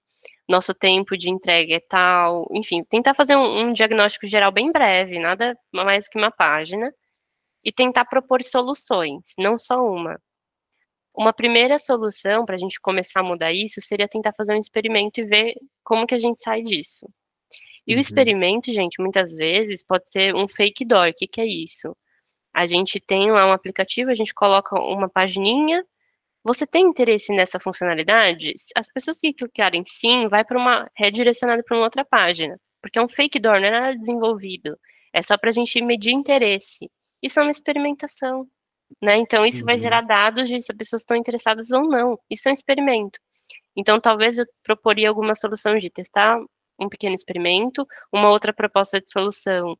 [0.48, 5.18] nosso tempo de entrega é tal, enfim, tentar fazer um, um diagnóstico geral bem breve,
[5.18, 6.92] nada mais que uma página,
[7.64, 10.20] e tentar propor soluções, não só uma.
[11.14, 15.20] Uma primeira solução para a gente começar a mudar isso seria tentar fazer um experimento
[15.20, 17.06] e ver como que a gente sai disso.
[17.86, 17.98] E uhum.
[17.98, 21.08] o experimento, gente, muitas vezes pode ser um fake door.
[21.08, 21.96] O que, que é isso?
[22.54, 25.84] A gente tem lá um aplicativo, a gente coloca uma pagininha.
[26.44, 28.54] Você tem interesse nessa funcionalidade?
[28.74, 33.02] As pessoas que clicarem sim, vai para uma redirecionada para uma outra página, porque é
[33.02, 34.78] um fake door, não é nada desenvolvido.
[35.12, 36.90] É só para a gente medir interesse.
[37.22, 38.48] Isso é uma experimentação.
[39.00, 39.16] Né?
[39.16, 39.66] Então, isso uhum.
[39.66, 42.18] vai gerar dados de se as pessoas estão interessadas ou não.
[42.30, 43.18] Isso é um experimento.
[43.76, 46.38] Então, talvez eu proporia alguma solução de testar
[46.78, 49.76] um pequeno experimento, uma outra proposta de solução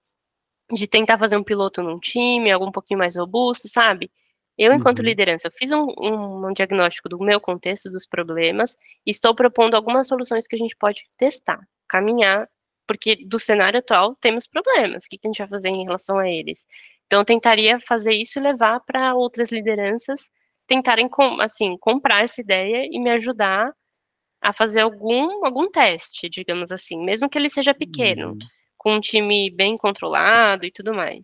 [0.72, 4.11] de tentar fazer um piloto num time, algo um pouquinho mais robusto, sabe?
[4.57, 5.07] Eu, enquanto uhum.
[5.07, 9.75] liderança, eu fiz um, um, um, diagnóstico do meu contexto, dos problemas, e estou propondo
[9.75, 12.48] algumas soluções que a gente pode testar, caminhar,
[12.87, 15.05] porque do cenário atual temos problemas.
[15.05, 16.64] O que, que a gente vai fazer em relação a eles?
[17.12, 20.31] Então, eu tentaria fazer isso e levar para outras lideranças
[20.66, 23.70] tentarem, assim, comprar essa ideia e me ajudar
[24.40, 28.38] a fazer algum, algum teste, digamos assim, mesmo que ele seja pequeno, uhum.
[28.79, 31.20] com um time bem controlado e tudo mais.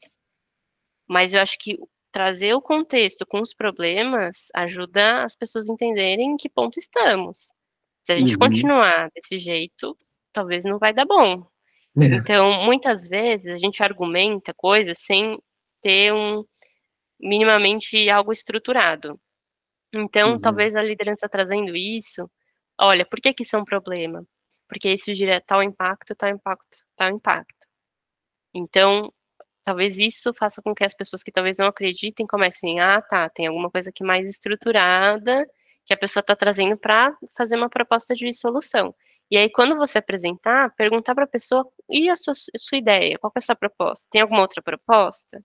[1.08, 1.78] Mas eu acho que
[2.12, 7.48] trazer o contexto com os problemas ajuda as pessoas a entenderem em que ponto estamos.
[8.04, 8.40] Se a gente uhum.
[8.40, 9.96] continuar desse jeito,
[10.34, 11.46] talvez não vai dar bom.
[11.96, 15.38] Então, muitas vezes a gente argumenta coisas sem
[15.82, 16.44] ter um
[17.20, 19.20] minimamente algo estruturado.
[19.94, 20.40] Então, Uhum.
[20.40, 22.30] talvez a liderança trazendo isso,
[22.80, 24.24] olha, por que que isso é um problema?
[24.68, 27.66] Porque isso gera tal impacto, tal impacto, tal impacto.
[28.54, 29.12] Então,
[29.64, 33.46] talvez isso faça com que as pessoas que talvez não acreditem comecem, ah, tá, tem
[33.46, 35.46] alguma coisa aqui mais estruturada
[35.86, 38.94] que a pessoa está trazendo para fazer uma proposta de solução.
[39.30, 43.18] E aí, quando você apresentar, perguntar para a pessoa, e a sua, a sua ideia?
[43.18, 44.06] Qual é a sua proposta?
[44.10, 45.42] Tem alguma outra proposta?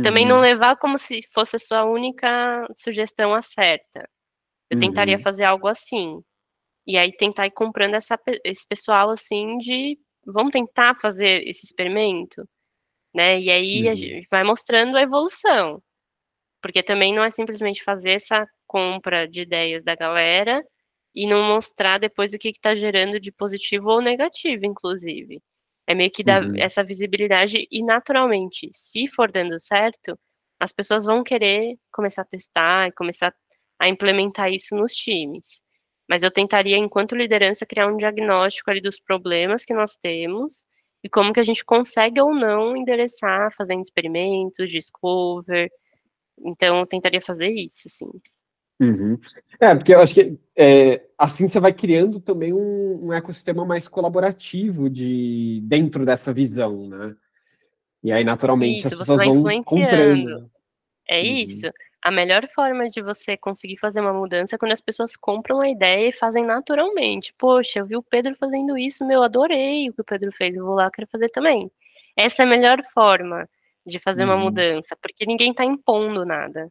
[0.00, 0.40] Também não Uhum.
[0.40, 4.08] levar como se fosse a sua única sugestão a certa.
[4.70, 5.20] Eu tentaria Uhum.
[5.20, 6.20] fazer algo assim.
[6.86, 12.48] E aí tentar ir comprando essa, esse pessoal assim de vamos tentar fazer esse experimento,
[13.14, 13.40] né?
[13.40, 13.96] E aí a Uhum.
[13.96, 15.82] gente vai mostrando a evolução.
[16.62, 20.62] Porque também não é simplesmente fazer essa compra de ideias da galera
[21.14, 25.40] e não mostrar depois o que está gerando de positivo ou negativo, inclusive.
[25.86, 26.54] É meio que dar Uhum.
[26.58, 30.18] essa visibilidade e, naturalmente, se for dando certo,
[30.60, 33.34] as pessoas vão querer começar a testar e começar
[33.80, 35.60] a implementar isso nos times.
[36.08, 40.66] Mas eu tentaria, enquanto liderança, criar um diagnóstico ali dos problemas que nós temos
[41.04, 45.68] e como que a gente consegue ou não endereçar, fazendo experimentos, discover.
[46.44, 48.08] Então, eu tentaria fazer isso, assim.
[48.82, 49.16] Uhum.
[49.60, 53.86] É, porque eu acho que é, assim você vai criando também um, um, ecossistema mais
[53.86, 57.14] colaborativo de dentro dessa visão, né?
[58.02, 60.50] E aí, naturalmente, isso, as pessoas vão comprando.
[61.08, 61.36] É uhum.
[61.36, 61.70] isso.
[62.02, 65.68] A melhor forma de você conseguir fazer uma mudança é quando as pessoas compram a
[65.68, 67.32] ideia e fazem naturalmente.
[67.38, 70.66] Poxa, eu vi o Pedro fazendo isso, meu, adorei o que o Pedro fez, eu
[70.66, 71.70] vou lá, quero fazer também.
[72.16, 73.48] Essa é a melhor forma
[73.86, 74.30] de fazer uhum.
[74.30, 76.68] uma mudança, porque ninguém está impondo nada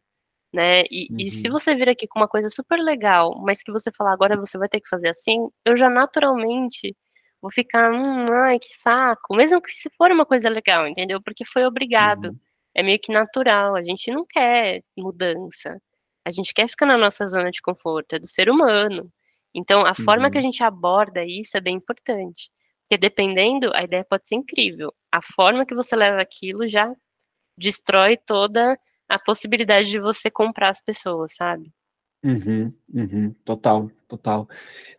[0.52, 0.82] né?
[0.90, 1.16] E, uhum.
[1.18, 4.36] e, se você vir aqui com uma coisa super legal, mas que você falar agora
[4.36, 6.94] você vai ter que fazer assim, eu já naturalmente
[7.40, 11.20] vou ficar, hum, ai, que saco, mesmo que se for uma coisa legal, entendeu?
[11.22, 12.26] Porque foi obrigado.
[12.26, 12.38] Uhum.
[12.74, 15.80] É meio que natural, a gente não quer mudança.
[16.24, 19.10] A gente quer ficar na nossa zona de conforto, é do ser humano.
[19.54, 20.04] Então, a uhum.
[20.04, 22.50] forma que a gente aborda isso é bem importante.
[22.82, 24.92] Porque dependendo, a ideia pode ser incrível.
[25.10, 26.94] A forma que você leva aquilo já
[27.58, 31.72] destrói toda a possibilidade de você comprar as pessoas, sabe?
[32.24, 34.48] Uhum, uhum, total, total.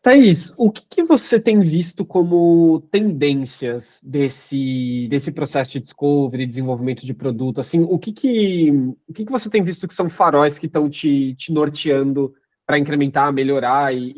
[0.02, 7.06] Thaís, o que, que, você tem visto como tendências desse, desse processo de discovery, desenvolvimento
[7.06, 7.62] de produto?
[7.62, 8.72] Assim, o que, que,
[9.08, 12.34] o que, que você tem visto que são faróis que estão te, te norteando
[12.66, 14.12] para incrementar, melhorar e,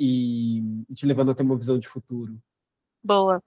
[0.89, 2.36] e, te levando a ter uma visão de futuro?
[3.04, 3.39] Boa.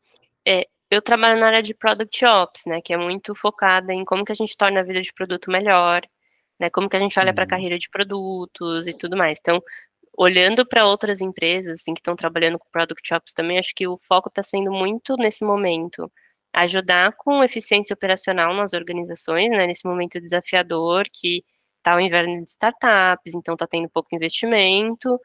[0.46, 4.24] É, eu trabalho na área de Product Ops, né, que é muito focada em como
[4.24, 6.03] que a gente torna a vida de produto melhor,
[6.59, 6.71] né?
[6.71, 9.38] Como que a gente olha para a carreira de produtos e tudo mais.
[9.40, 9.62] Então,
[10.16, 13.99] olhando para outras empresas assim, que estão trabalhando com Product Ops também, acho que o
[14.09, 16.11] foco está sendo muito nesse momento
[16.53, 19.66] ajudar com eficiência operacional nas organizações, né?
[19.66, 21.44] Nesse momento desafiador que
[21.79, 25.21] está o inverno de startups, então está tendo pouco investimento.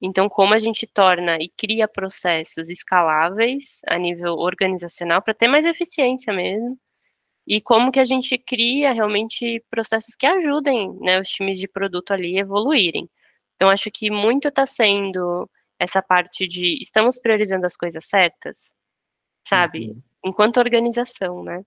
[0.00, 5.66] Então, como a gente torna e cria processos escaláveis a nível organizacional para ter mais
[5.66, 6.78] eficiência mesmo
[7.48, 12.12] e como que a gente cria realmente processos que ajudem né, os times de produto
[12.12, 13.08] ali a evoluírem.
[13.56, 18.54] Então, acho que muito está sendo essa parte de estamos priorizando as coisas certas,
[19.48, 19.92] sabe?
[19.92, 20.02] Uhum.
[20.26, 21.62] Enquanto organização, né?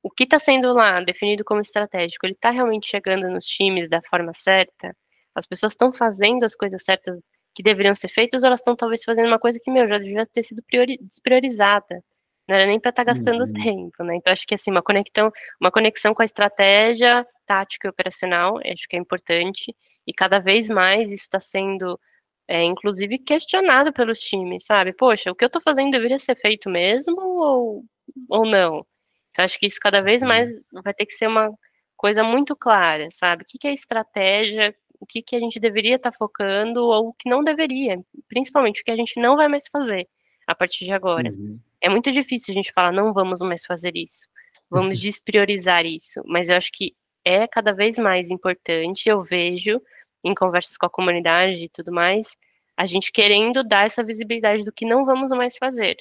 [0.00, 4.00] O que está sendo lá definido como estratégico, ele está realmente chegando nos times da
[4.08, 4.96] forma certa?
[5.34, 7.20] As pessoas estão fazendo as coisas certas
[7.52, 10.24] que deveriam ser feitas ou elas estão talvez fazendo uma coisa que, meu, já devia
[10.24, 12.00] ter sido priori despriorizada?
[12.48, 13.52] Não era nem para estar tá gastando uhum.
[13.52, 14.16] tempo, né?
[14.16, 15.30] Então acho que assim uma conexão,
[15.60, 19.74] uma conexão com a estratégia tática e operacional, acho que é importante
[20.06, 22.00] e cada vez mais isso está sendo,
[22.48, 24.94] é, inclusive questionado pelos times, sabe?
[24.94, 27.84] Poxa, o que eu estou fazendo deveria ser feito mesmo ou
[28.28, 28.86] ou não?
[29.30, 31.50] Então acho que isso cada vez mais vai ter que ser uma
[31.96, 33.42] coisa muito clara, sabe?
[33.42, 34.74] O que, que é estratégia?
[35.00, 38.80] O que, que a gente deveria estar tá focando ou o que não deveria, principalmente
[38.80, 40.08] o que a gente não vai mais fazer
[40.46, 41.30] a partir de agora.
[41.30, 41.60] Uhum.
[41.82, 44.28] É muito difícil a gente falar, não vamos mais fazer isso,
[44.70, 49.80] vamos despriorizar isso, mas eu acho que é cada vez mais importante, eu vejo
[50.24, 52.36] em conversas com a comunidade e tudo mais,
[52.76, 55.96] a gente querendo dar essa visibilidade do que não vamos mais fazer,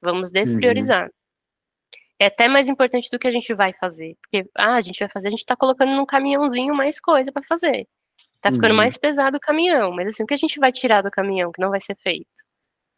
[0.00, 1.04] vamos despriorizar.
[1.04, 1.10] Uhum.
[2.20, 5.08] É até mais importante do que a gente vai fazer, porque, ah, a gente vai
[5.08, 7.86] fazer, a gente tá colocando num caminhãozinho mais coisa para fazer.
[8.40, 8.76] Tá ficando uhum.
[8.76, 11.60] mais pesado o caminhão, mas assim, o que a gente vai tirar do caminhão que
[11.60, 12.26] não vai ser feito?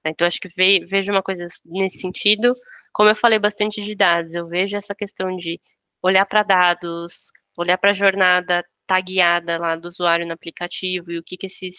[0.04, 0.48] Então, acho que
[0.86, 2.54] vejo uma coisa nesse sentido.
[2.92, 5.60] Como eu falei bastante de dados, eu vejo essa questão de
[6.02, 11.22] olhar para dados, olhar para a jornada tagueada lá do usuário no aplicativo e o
[11.22, 11.76] que, que esses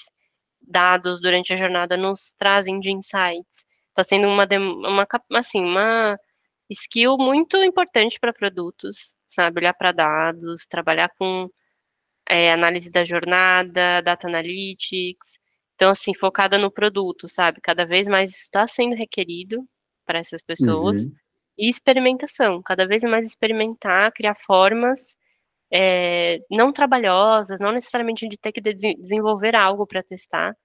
[0.61, 3.65] dados durante a jornada nos trazem de insights.
[3.89, 4.47] Está sendo uma,
[4.87, 6.17] uma, assim, uma
[6.69, 9.59] skill muito importante para produtos, sabe?
[9.59, 11.49] Olhar para dados, trabalhar com
[12.29, 15.39] é, análise da jornada, data analytics.
[15.81, 17.59] Então, assim, focada no produto, sabe?
[17.59, 19.67] Cada vez mais isso está sendo requerido
[20.05, 21.05] para essas pessoas.
[21.05, 21.15] Uhum.
[21.57, 25.15] E experimentação, cada vez mais experimentar, criar formas
[25.73, 30.55] é, não trabalhosas, não necessariamente de ter que de desenvolver algo para testar,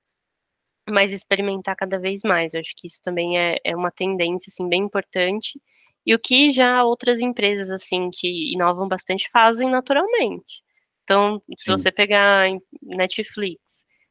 [0.87, 2.53] mas experimentar cada vez mais.
[2.53, 5.59] Eu acho que isso também é, é uma tendência assim bem importante
[6.05, 10.63] e o que já outras empresas assim que inovam bastante fazem naturalmente.
[11.05, 11.73] Então, se Sim.
[11.73, 12.51] você pegar
[12.83, 13.66] Netflix,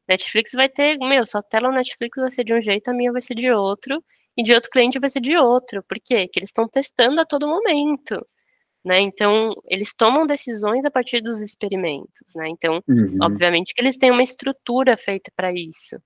[0.08, 3.22] Netflix vai ter, meu, sua tela Netflix vai ser de um jeito, a minha vai
[3.22, 4.02] ser de outro,
[4.36, 5.82] e de outro cliente vai ser de outro.
[5.82, 6.26] Por quê?
[6.26, 8.24] Porque eles estão testando a todo momento.
[8.84, 9.00] Né?
[9.00, 12.48] Então, eles tomam decisões a partir dos experimentos, né?
[12.48, 13.18] Então, uhum.
[13.20, 15.96] obviamente que eles têm uma estrutura feita para isso.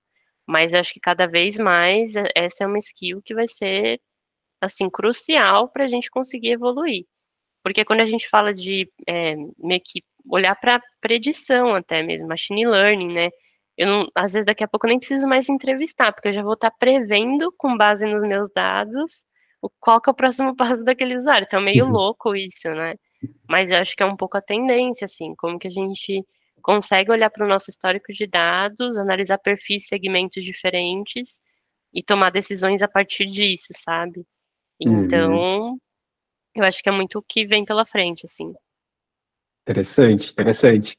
[0.47, 4.01] Mas acho que cada vez mais é, essa é uma skill que vai ser
[4.59, 7.05] assim crucial para a gente conseguir evoluir.
[7.63, 12.65] Porque quando a gente fala de é, meio que olhar para predição até mesmo, machine
[12.65, 13.29] learning, né?
[13.81, 16.43] Eu não, às vezes daqui a pouco eu nem preciso mais entrevistar, porque eu já
[16.43, 19.25] vou estar prevendo com base nos meus dados
[19.59, 21.45] o qual que é o próximo passo daquele usuário.
[21.47, 21.91] Então é meio uhum.
[21.91, 22.93] louco isso, né?
[23.49, 26.23] Mas eu acho que é um pouco a tendência, assim, como que a gente
[26.61, 31.41] consegue olhar para o nosso histórico de dados, analisar perfis, segmentos diferentes
[31.91, 34.23] e tomar decisões a partir disso, sabe?
[34.79, 35.77] Então, uhum.
[36.53, 38.53] eu acho que é muito o que vem pela frente, assim.
[39.67, 40.95] Interessante, interessante.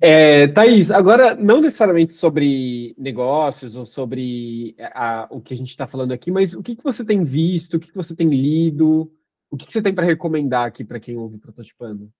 [0.00, 5.86] É, Thaís, agora não necessariamente sobre negócios ou sobre a, o que a gente está
[5.86, 9.12] falando aqui, mas o que, que você tem visto, o que, que você tem lido,
[9.50, 12.10] o que, que você tem para recomendar aqui para quem ouve Prototipando?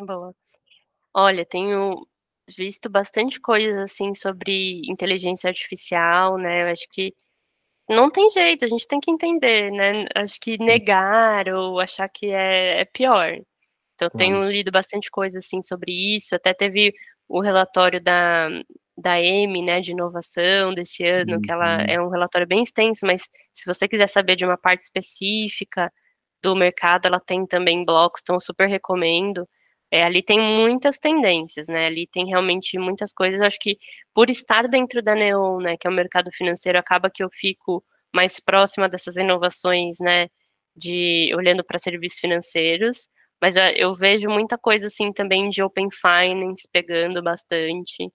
[0.00, 0.34] Boa.
[1.12, 2.06] Olha, tenho
[2.56, 6.62] visto bastante coisas assim sobre inteligência artificial, né?
[6.62, 7.14] Eu acho que
[7.88, 10.06] não tem jeito, a gente tem que entender, né?
[10.14, 13.38] Acho que negar ou achar que é, é pior.
[14.04, 16.34] Eu tenho lido bastante coisa assim sobre isso.
[16.34, 16.94] Até teve
[17.28, 18.48] o relatório da,
[18.96, 21.40] da EME, né, de inovação desse ano, uhum.
[21.40, 21.86] que ela uhum.
[21.88, 25.92] é um relatório bem extenso, mas se você quiser saber de uma parte específica
[26.42, 29.48] do mercado, ela tem também blocos, então eu super recomendo.
[29.90, 31.86] É, ali tem muitas tendências, né?
[31.86, 33.40] Ali tem realmente muitas coisas.
[33.40, 33.78] Eu acho que
[34.12, 37.84] por estar dentro da Neon, né, que é o mercado financeiro, acaba que eu fico
[38.12, 40.28] mais próxima dessas inovações, né,
[40.76, 43.08] de olhando para serviços financeiros.
[43.44, 48.10] Mas eu vejo muita coisa assim também de Open Finance pegando bastante.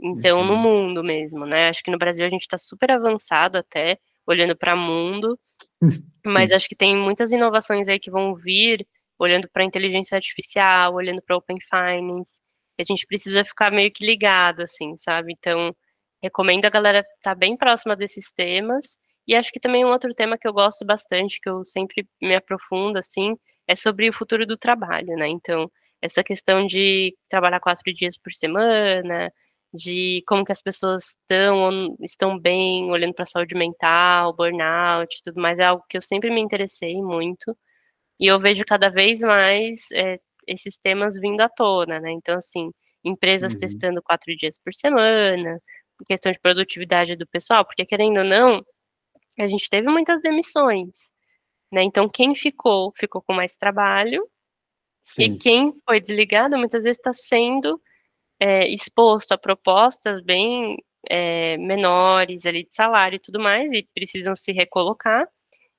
[0.00, 0.46] Então, uhum.
[0.46, 1.68] no mundo mesmo, né?
[1.68, 5.38] Acho que no Brasil a gente está super avançado até, olhando para o mundo.
[6.24, 8.86] Mas acho que tem muitas inovações aí que vão vir,
[9.18, 12.30] olhando para a inteligência artificial, olhando para Open Finance.
[12.80, 15.34] a gente precisa ficar meio que ligado, assim, sabe?
[15.38, 15.76] Então,
[16.22, 18.96] recomendo a galera estar tá bem próxima desses temas.
[19.28, 22.34] E acho que também um outro tema que eu gosto bastante, que eu sempre me
[22.34, 23.36] aprofundo, assim,
[23.72, 25.28] é sobre o futuro do trabalho, né?
[25.28, 25.70] Então,
[26.00, 29.32] essa questão de trabalhar quatro dias por semana,
[29.74, 35.40] de como que as pessoas estão, estão bem, olhando para a saúde mental, burnout, tudo
[35.40, 37.56] mais, é algo que eu sempre me interessei muito.
[38.20, 42.12] E eu vejo cada vez mais é, esses temas vindo à tona, né?
[42.12, 42.70] Então, assim,
[43.04, 43.58] empresas uhum.
[43.60, 45.58] testando quatro dias por semana,
[46.06, 48.62] questão de produtividade do pessoal, porque querendo ou não,
[49.38, 51.11] a gente teve muitas demissões.
[51.72, 51.82] Né?
[51.82, 54.28] Então, quem ficou, ficou com mais trabalho,
[55.02, 55.22] Sim.
[55.22, 57.80] e quem foi desligado, muitas vezes está sendo
[58.38, 60.76] é, exposto a propostas bem
[61.08, 65.26] é, menores ali de salário e tudo mais, e precisam se recolocar,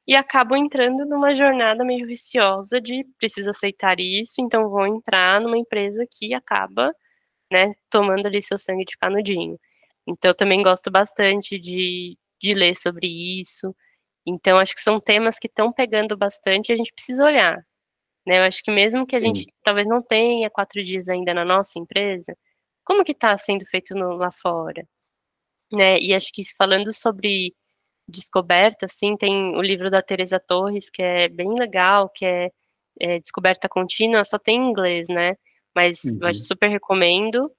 [0.07, 5.57] e acabam entrando numa jornada meio viciosa de preciso aceitar isso, então vou entrar numa
[5.57, 6.93] empresa que acaba,
[7.51, 9.57] né, tomando ali seu sangue de canudinho.
[10.07, 13.07] Então, eu também gosto bastante de, de ler sobre
[13.39, 13.73] isso,
[14.25, 17.57] então, acho que são temas que estão pegando bastante e a gente precisa olhar.
[18.25, 18.39] Né?
[18.39, 21.77] Eu acho que mesmo que a gente talvez não tenha quatro dias ainda na nossa
[21.77, 22.37] empresa,
[22.85, 24.87] como que está sendo feito no, lá fora?
[25.71, 25.99] Né?
[25.99, 27.53] E acho que falando sobre
[28.07, 32.51] descoberta, assim, tem o livro da Teresa Torres, que é bem legal, que é,
[32.99, 35.35] é Descoberta Contínua, só tem em inglês, né?
[35.75, 36.27] Mas uhum.
[36.27, 37.51] eu super recomendo,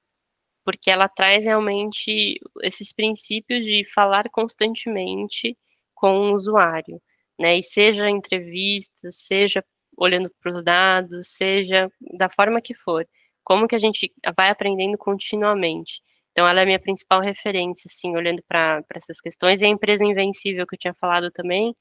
[0.64, 5.56] porque ela traz realmente esses princípios de falar constantemente
[5.94, 7.00] com o usuário,
[7.38, 7.58] né?
[7.58, 9.64] E seja entrevista, seja
[9.96, 11.88] olhando para os dados, seja
[12.18, 13.06] da forma que for,
[13.44, 16.02] como que a gente vai aprendendo continuamente.
[16.32, 19.62] Então, ela é a minha principal referência, assim, olhando para essas questões.
[19.62, 21.76] E a empresa invencível que eu tinha falado também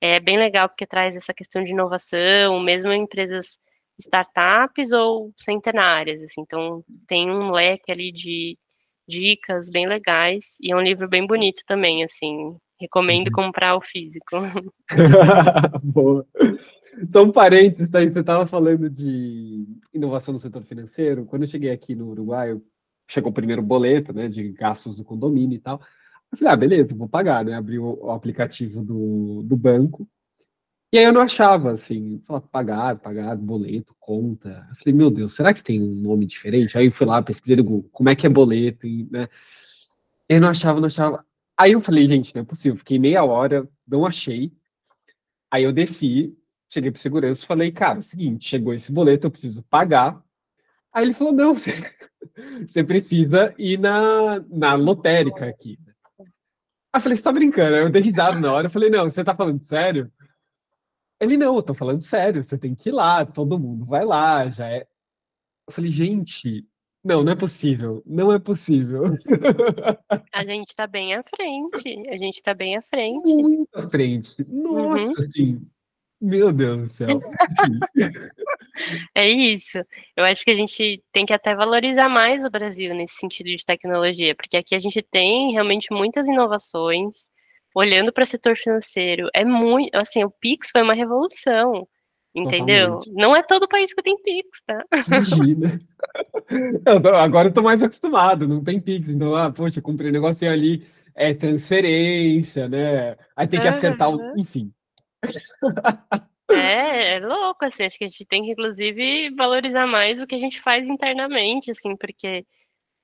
[0.00, 3.58] é bem legal porque traz essa questão de inovação, mesmo em empresas
[3.98, 6.42] startups ou centenárias, assim.
[6.42, 8.58] Então, tem um leque ali de
[9.08, 12.56] dicas bem legais e é um livro bem bonito também, assim.
[12.80, 13.32] Recomendo uhum.
[13.34, 14.36] comprar o físico.
[15.84, 16.26] Boa.
[16.98, 21.26] Então, parênteses, aí você estava falando de inovação no setor financeiro.
[21.26, 22.58] Quando eu cheguei aqui no Uruguai,
[23.06, 25.80] chegou o primeiro boleto, né, de gastos do condomínio e tal.
[26.32, 27.54] Eu falei, ah, beleza, vou pagar, né?
[27.54, 30.08] Abri o, o aplicativo do, do banco.
[30.92, 34.66] E aí eu não achava, assim, falava, pagar, pagar, boleto, conta.
[34.70, 36.76] Eu falei, meu Deus, será que tem um nome diferente?
[36.76, 39.28] Aí eu fui lá, pesquisei no Google, como é que é boleto, né?
[40.28, 41.24] Eu não achava, não achava.
[41.60, 42.78] Aí eu falei, gente, não é possível.
[42.78, 44.50] Fiquei meia hora, não achei.
[45.50, 46.34] Aí eu desci,
[46.70, 50.24] cheguei para segurança e falei, cara, é seguinte, chegou esse boleto, eu preciso pagar.
[50.90, 51.74] Aí ele falou, não, você,
[52.66, 55.78] você precisa ir na, na lotérica aqui.
[56.18, 56.26] Aí
[56.94, 57.76] eu falei, você tá brincando?
[57.76, 60.10] Aí eu dei risada na hora, eu falei, não, você tá falando sério?
[61.20, 64.48] Ele, não, eu tô falando sério, você tem que ir lá, todo mundo vai lá,
[64.48, 64.86] já é.
[65.68, 66.66] Eu falei, gente,
[67.02, 69.04] não, não é possível, não é possível.
[70.34, 73.34] A gente tá bem à frente, a gente tá bem à frente.
[73.34, 74.44] Muito à frente.
[74.46, 75.14] Nossa, uhum.
[75.18, 75.66] assim,
[76.20, 77.16] meu Deus do céu.
[79.14, 79.78] é isso.
[80.14, 83.64] Eu acho que a gente tem que até valorizar mais o Brasil nesse sentido de
[83.64, 87.26] tecnologia, porque aqui a gente tem realmente muitas inovações.
[87.74, 91.86] Olhando para o setor financeiro, é muito, assim, o Pix foi uma revolução,
[92.34, 92.98] entendeu?
[92.98, 93.12] Totalmente.
[93.12, 94.84] Não é todo país que tem Pix, tá?
[95.06, 95.80] Imagina.
[96.50, 100.50] Eu, agora eu tô mais acostumado, não tem Pix, então, ah, poxa, comprei um negocinho
[100.50, 103.16] ali, é transferência, né?
[103.36, 104.72] Aí tem que acertar, o, enfim.
[106.50, 110.34] É, é louco, assim, acho que a gente tem que, inclusive, valorizar mais o que
[110.34, 112.44] a gente faz internamente, assim, porque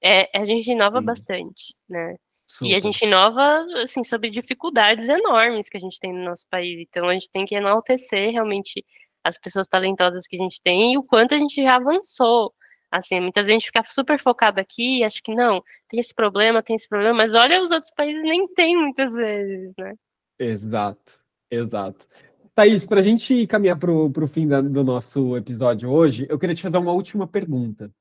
[0.03, 2.17] é, a gente inova bastante, né?
[2.49, 2.71] Super.
[2.71, 6.87] E a gente inova, assim, sobre dificuldades enormes que a gente tem no nosso país.
[6.89, 8.85] Então, a gente tem que enaltecer realmente
[9.27, 12.55] as pessoas talentosas que a gente tem e o quanto a gente já avançou.
[12.91, 16.15] Assim, muitas vezes a gente fica super focado aqui e acha que não, tem esse
[16.15, 19.95] problema, tem esse problema, mas olha, os outros países nem tem muitas vezes, né?
[20.39, 21.27] Exato.
[21.51, 22.07] Exato.
[22.55, 26.55] Thaís, para a gente caminhar para o fim da, do nosso episódio hoje, eu queria
[26.55, 27.93] te fazer uma última pergunta.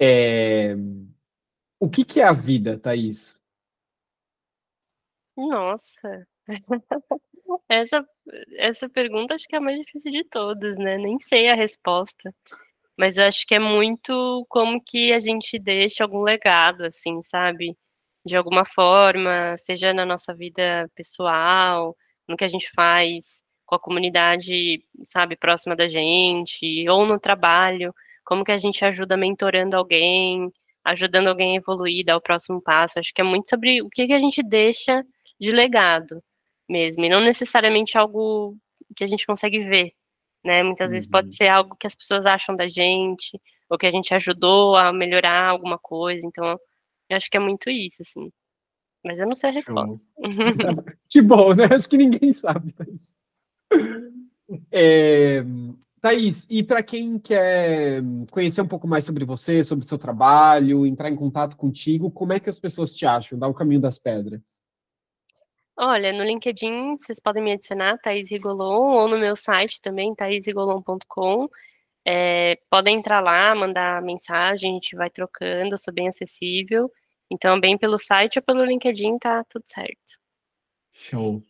[0.00, 0.74] É...
[1.80, 3.42] O que, que é a vida, Thaís?
[5.36, 6.26] Nossa,
[7.68, 8.04] essa,
[8.56, 10.96] essa pergunta acho que é a mais difícil de todas, né?
[10.96, 12.34] Nem sei a resposta.
[12.96, 17.76] Mas eu acho que é muito como que a gente deixa algum legado, assim, sabe?
[18.26, 21.96] De alguma forma, seja na nossa vida pessoal,
[22.28, 27.94] no que a gente faz com a comunidade, sabe, próxima da gente, ou no trabalho,
[28.24, 30.52] como que a gente ajuda mentorando alguém,
[30.84, 32.98] ajudando alguém a evoluir, dar o próximo passo.
[32.98, 35.04] Acho que é muito sobre o que, que a gente deixa
[35.40, 36.22] de legado
[36.68, 38.56] mesmo, e não necessariamente algo
[38.96, 39.92] que a gente consegue ver,
[40.44, 40.62] né?
[40.62, 40.92] Muitas uhum.
[40.92, 41.32] vezes pode uhum.
[41.32, 45.48] ser algo que as pessoas acham da gente, ou que a gente ajudou a melhorar
[45.48, 46.26] alguma coisa.
[46.26, 46.58] Então,
[47.08, 48.30] eu acho que é muito isso, assim.
[49.04, 50.00] Mas eu não sei a resposta.
[51.08, 51.64] que bom, né?
[51.70, 52.72] Acho que ninguém sabe.
[52.72, 53.08] Thaís.
[54.72, 55.44] É,
[56.00, 60.86] Thaís, e para quem quer conhecer um pouco mais sobre você, sobre o seu trabalho,
[60.86, 63.38] entrar em contato contigo, como é que as pessoas te acham?
[63.38, 64.62] Dá o caminho das pedras.
[65.80, 71.48] Olha, no LinkedIn vocês podem me adicionar, Thaís Rigolon, ou no meu site também, thaisrigolon.com.
[72.04, 76.90] É, podem entrar lá, mandar mensagem, a gente vai trocando, eu sou bem acessível.
[77.30, 80.18] Então, bem pelo site ou pelo LinkedIn, tá tudo certo.
[80.92, 81.44] Show.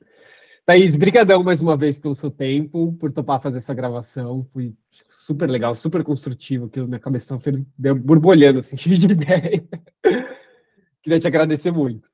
[0.67, 4.47] Thaís, brigadão mais uma vez pelo seu tempo, por topar fazer essa gravação.
[4.53, 4.77] Foi
[5.09, 9.67] super legal, super construtivo, que minha cabeça foi borbulhando, assim, de ideia.
[11.03, 12.07] Queria te agradecer muito.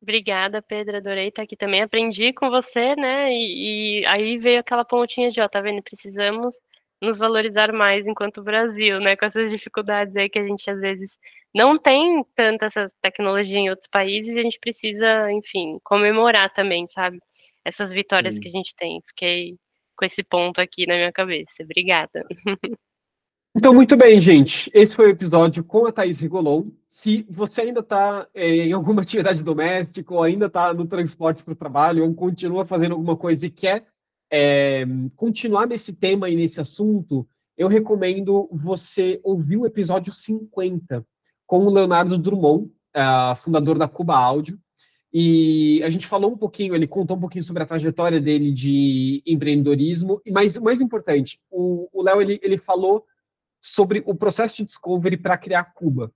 [0.00, 0.96] Obrigada, Pedro.
[0.96, 1.82] Adorei estar aqui também.
[1.82, 3.32] Aprendi com você, né?
[3.32, 5.82] E, e aí veio aquela pontinha de, ó, tá vendo?
[5.82, 6.56] Precisamos
[7.00, 9.16] nos valorizar mais enquanto Brasil, né?
[9.16, 11.18] Com essas dificuldades aí que a gente às vezes
[11.54, 16.86] não tem tanta essa tecnologia em outros países e a gente precisa, enfim, comemorar também,
[16.88, 17.20] sabe?
[17.64, 19.00] Essas vitórias que a gente tem.
[19.06, 19.56] Fiquei
[19.96, 21.62] com esse ponto aqui na minha cabeça.
[21.62, 22.24] Obrigada.
[23.58, 24.70] Então, muito bem, gente.
[24.72, 26.66] Esse foi o episódio com a Thaís Rigolon.
[26.88, 31.54] Se você ainda está é, em alguma atividade doméstica, ou ainda está no transporte para
[31.54, 33.84] o trabalho, ou continua fazendo alguma coisa e quer
[34.30, 34.86] é,
[35.16, 41.04] continuar nesse tema e nesse assunto, eu recomendo você ouvir o episódio 50
[41.44, 44.56] com o Leonardo Drummond, uh, fundador da Cuba Áudio.
[45.12, 49.20] E a gente falou um pouquinho, ele contou um pouquinho sobre a trajetória dele de
[49.26, 53.04] empreendedorismo, mas o mais importante, o Léo ele, ele falou
[53.60, 56.12] sobre o processo de discovery para criar Cuba.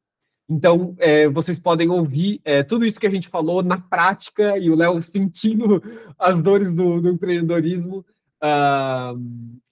[0.49, 4.71] Então, é, vocês podem ouvir é, tudo isso que a gente falou na prática e
[4.71, 5.83] o Léo sentindo
[6.19, 8.05] as dores do, do empreendedorismo
[8.43, 9.19] uh,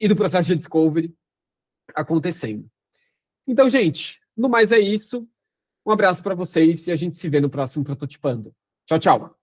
[0.00, 1.14] e do processo de discovery
[1.94, 2.66] acontecendo.
[3.46, 5.28] Então, gente, no mais é isso.
[5.84, 8.54] Um abraço para vocês e a gente se vê no próximo Prototipando.
[8.86, 9.39] Tchau, tchau.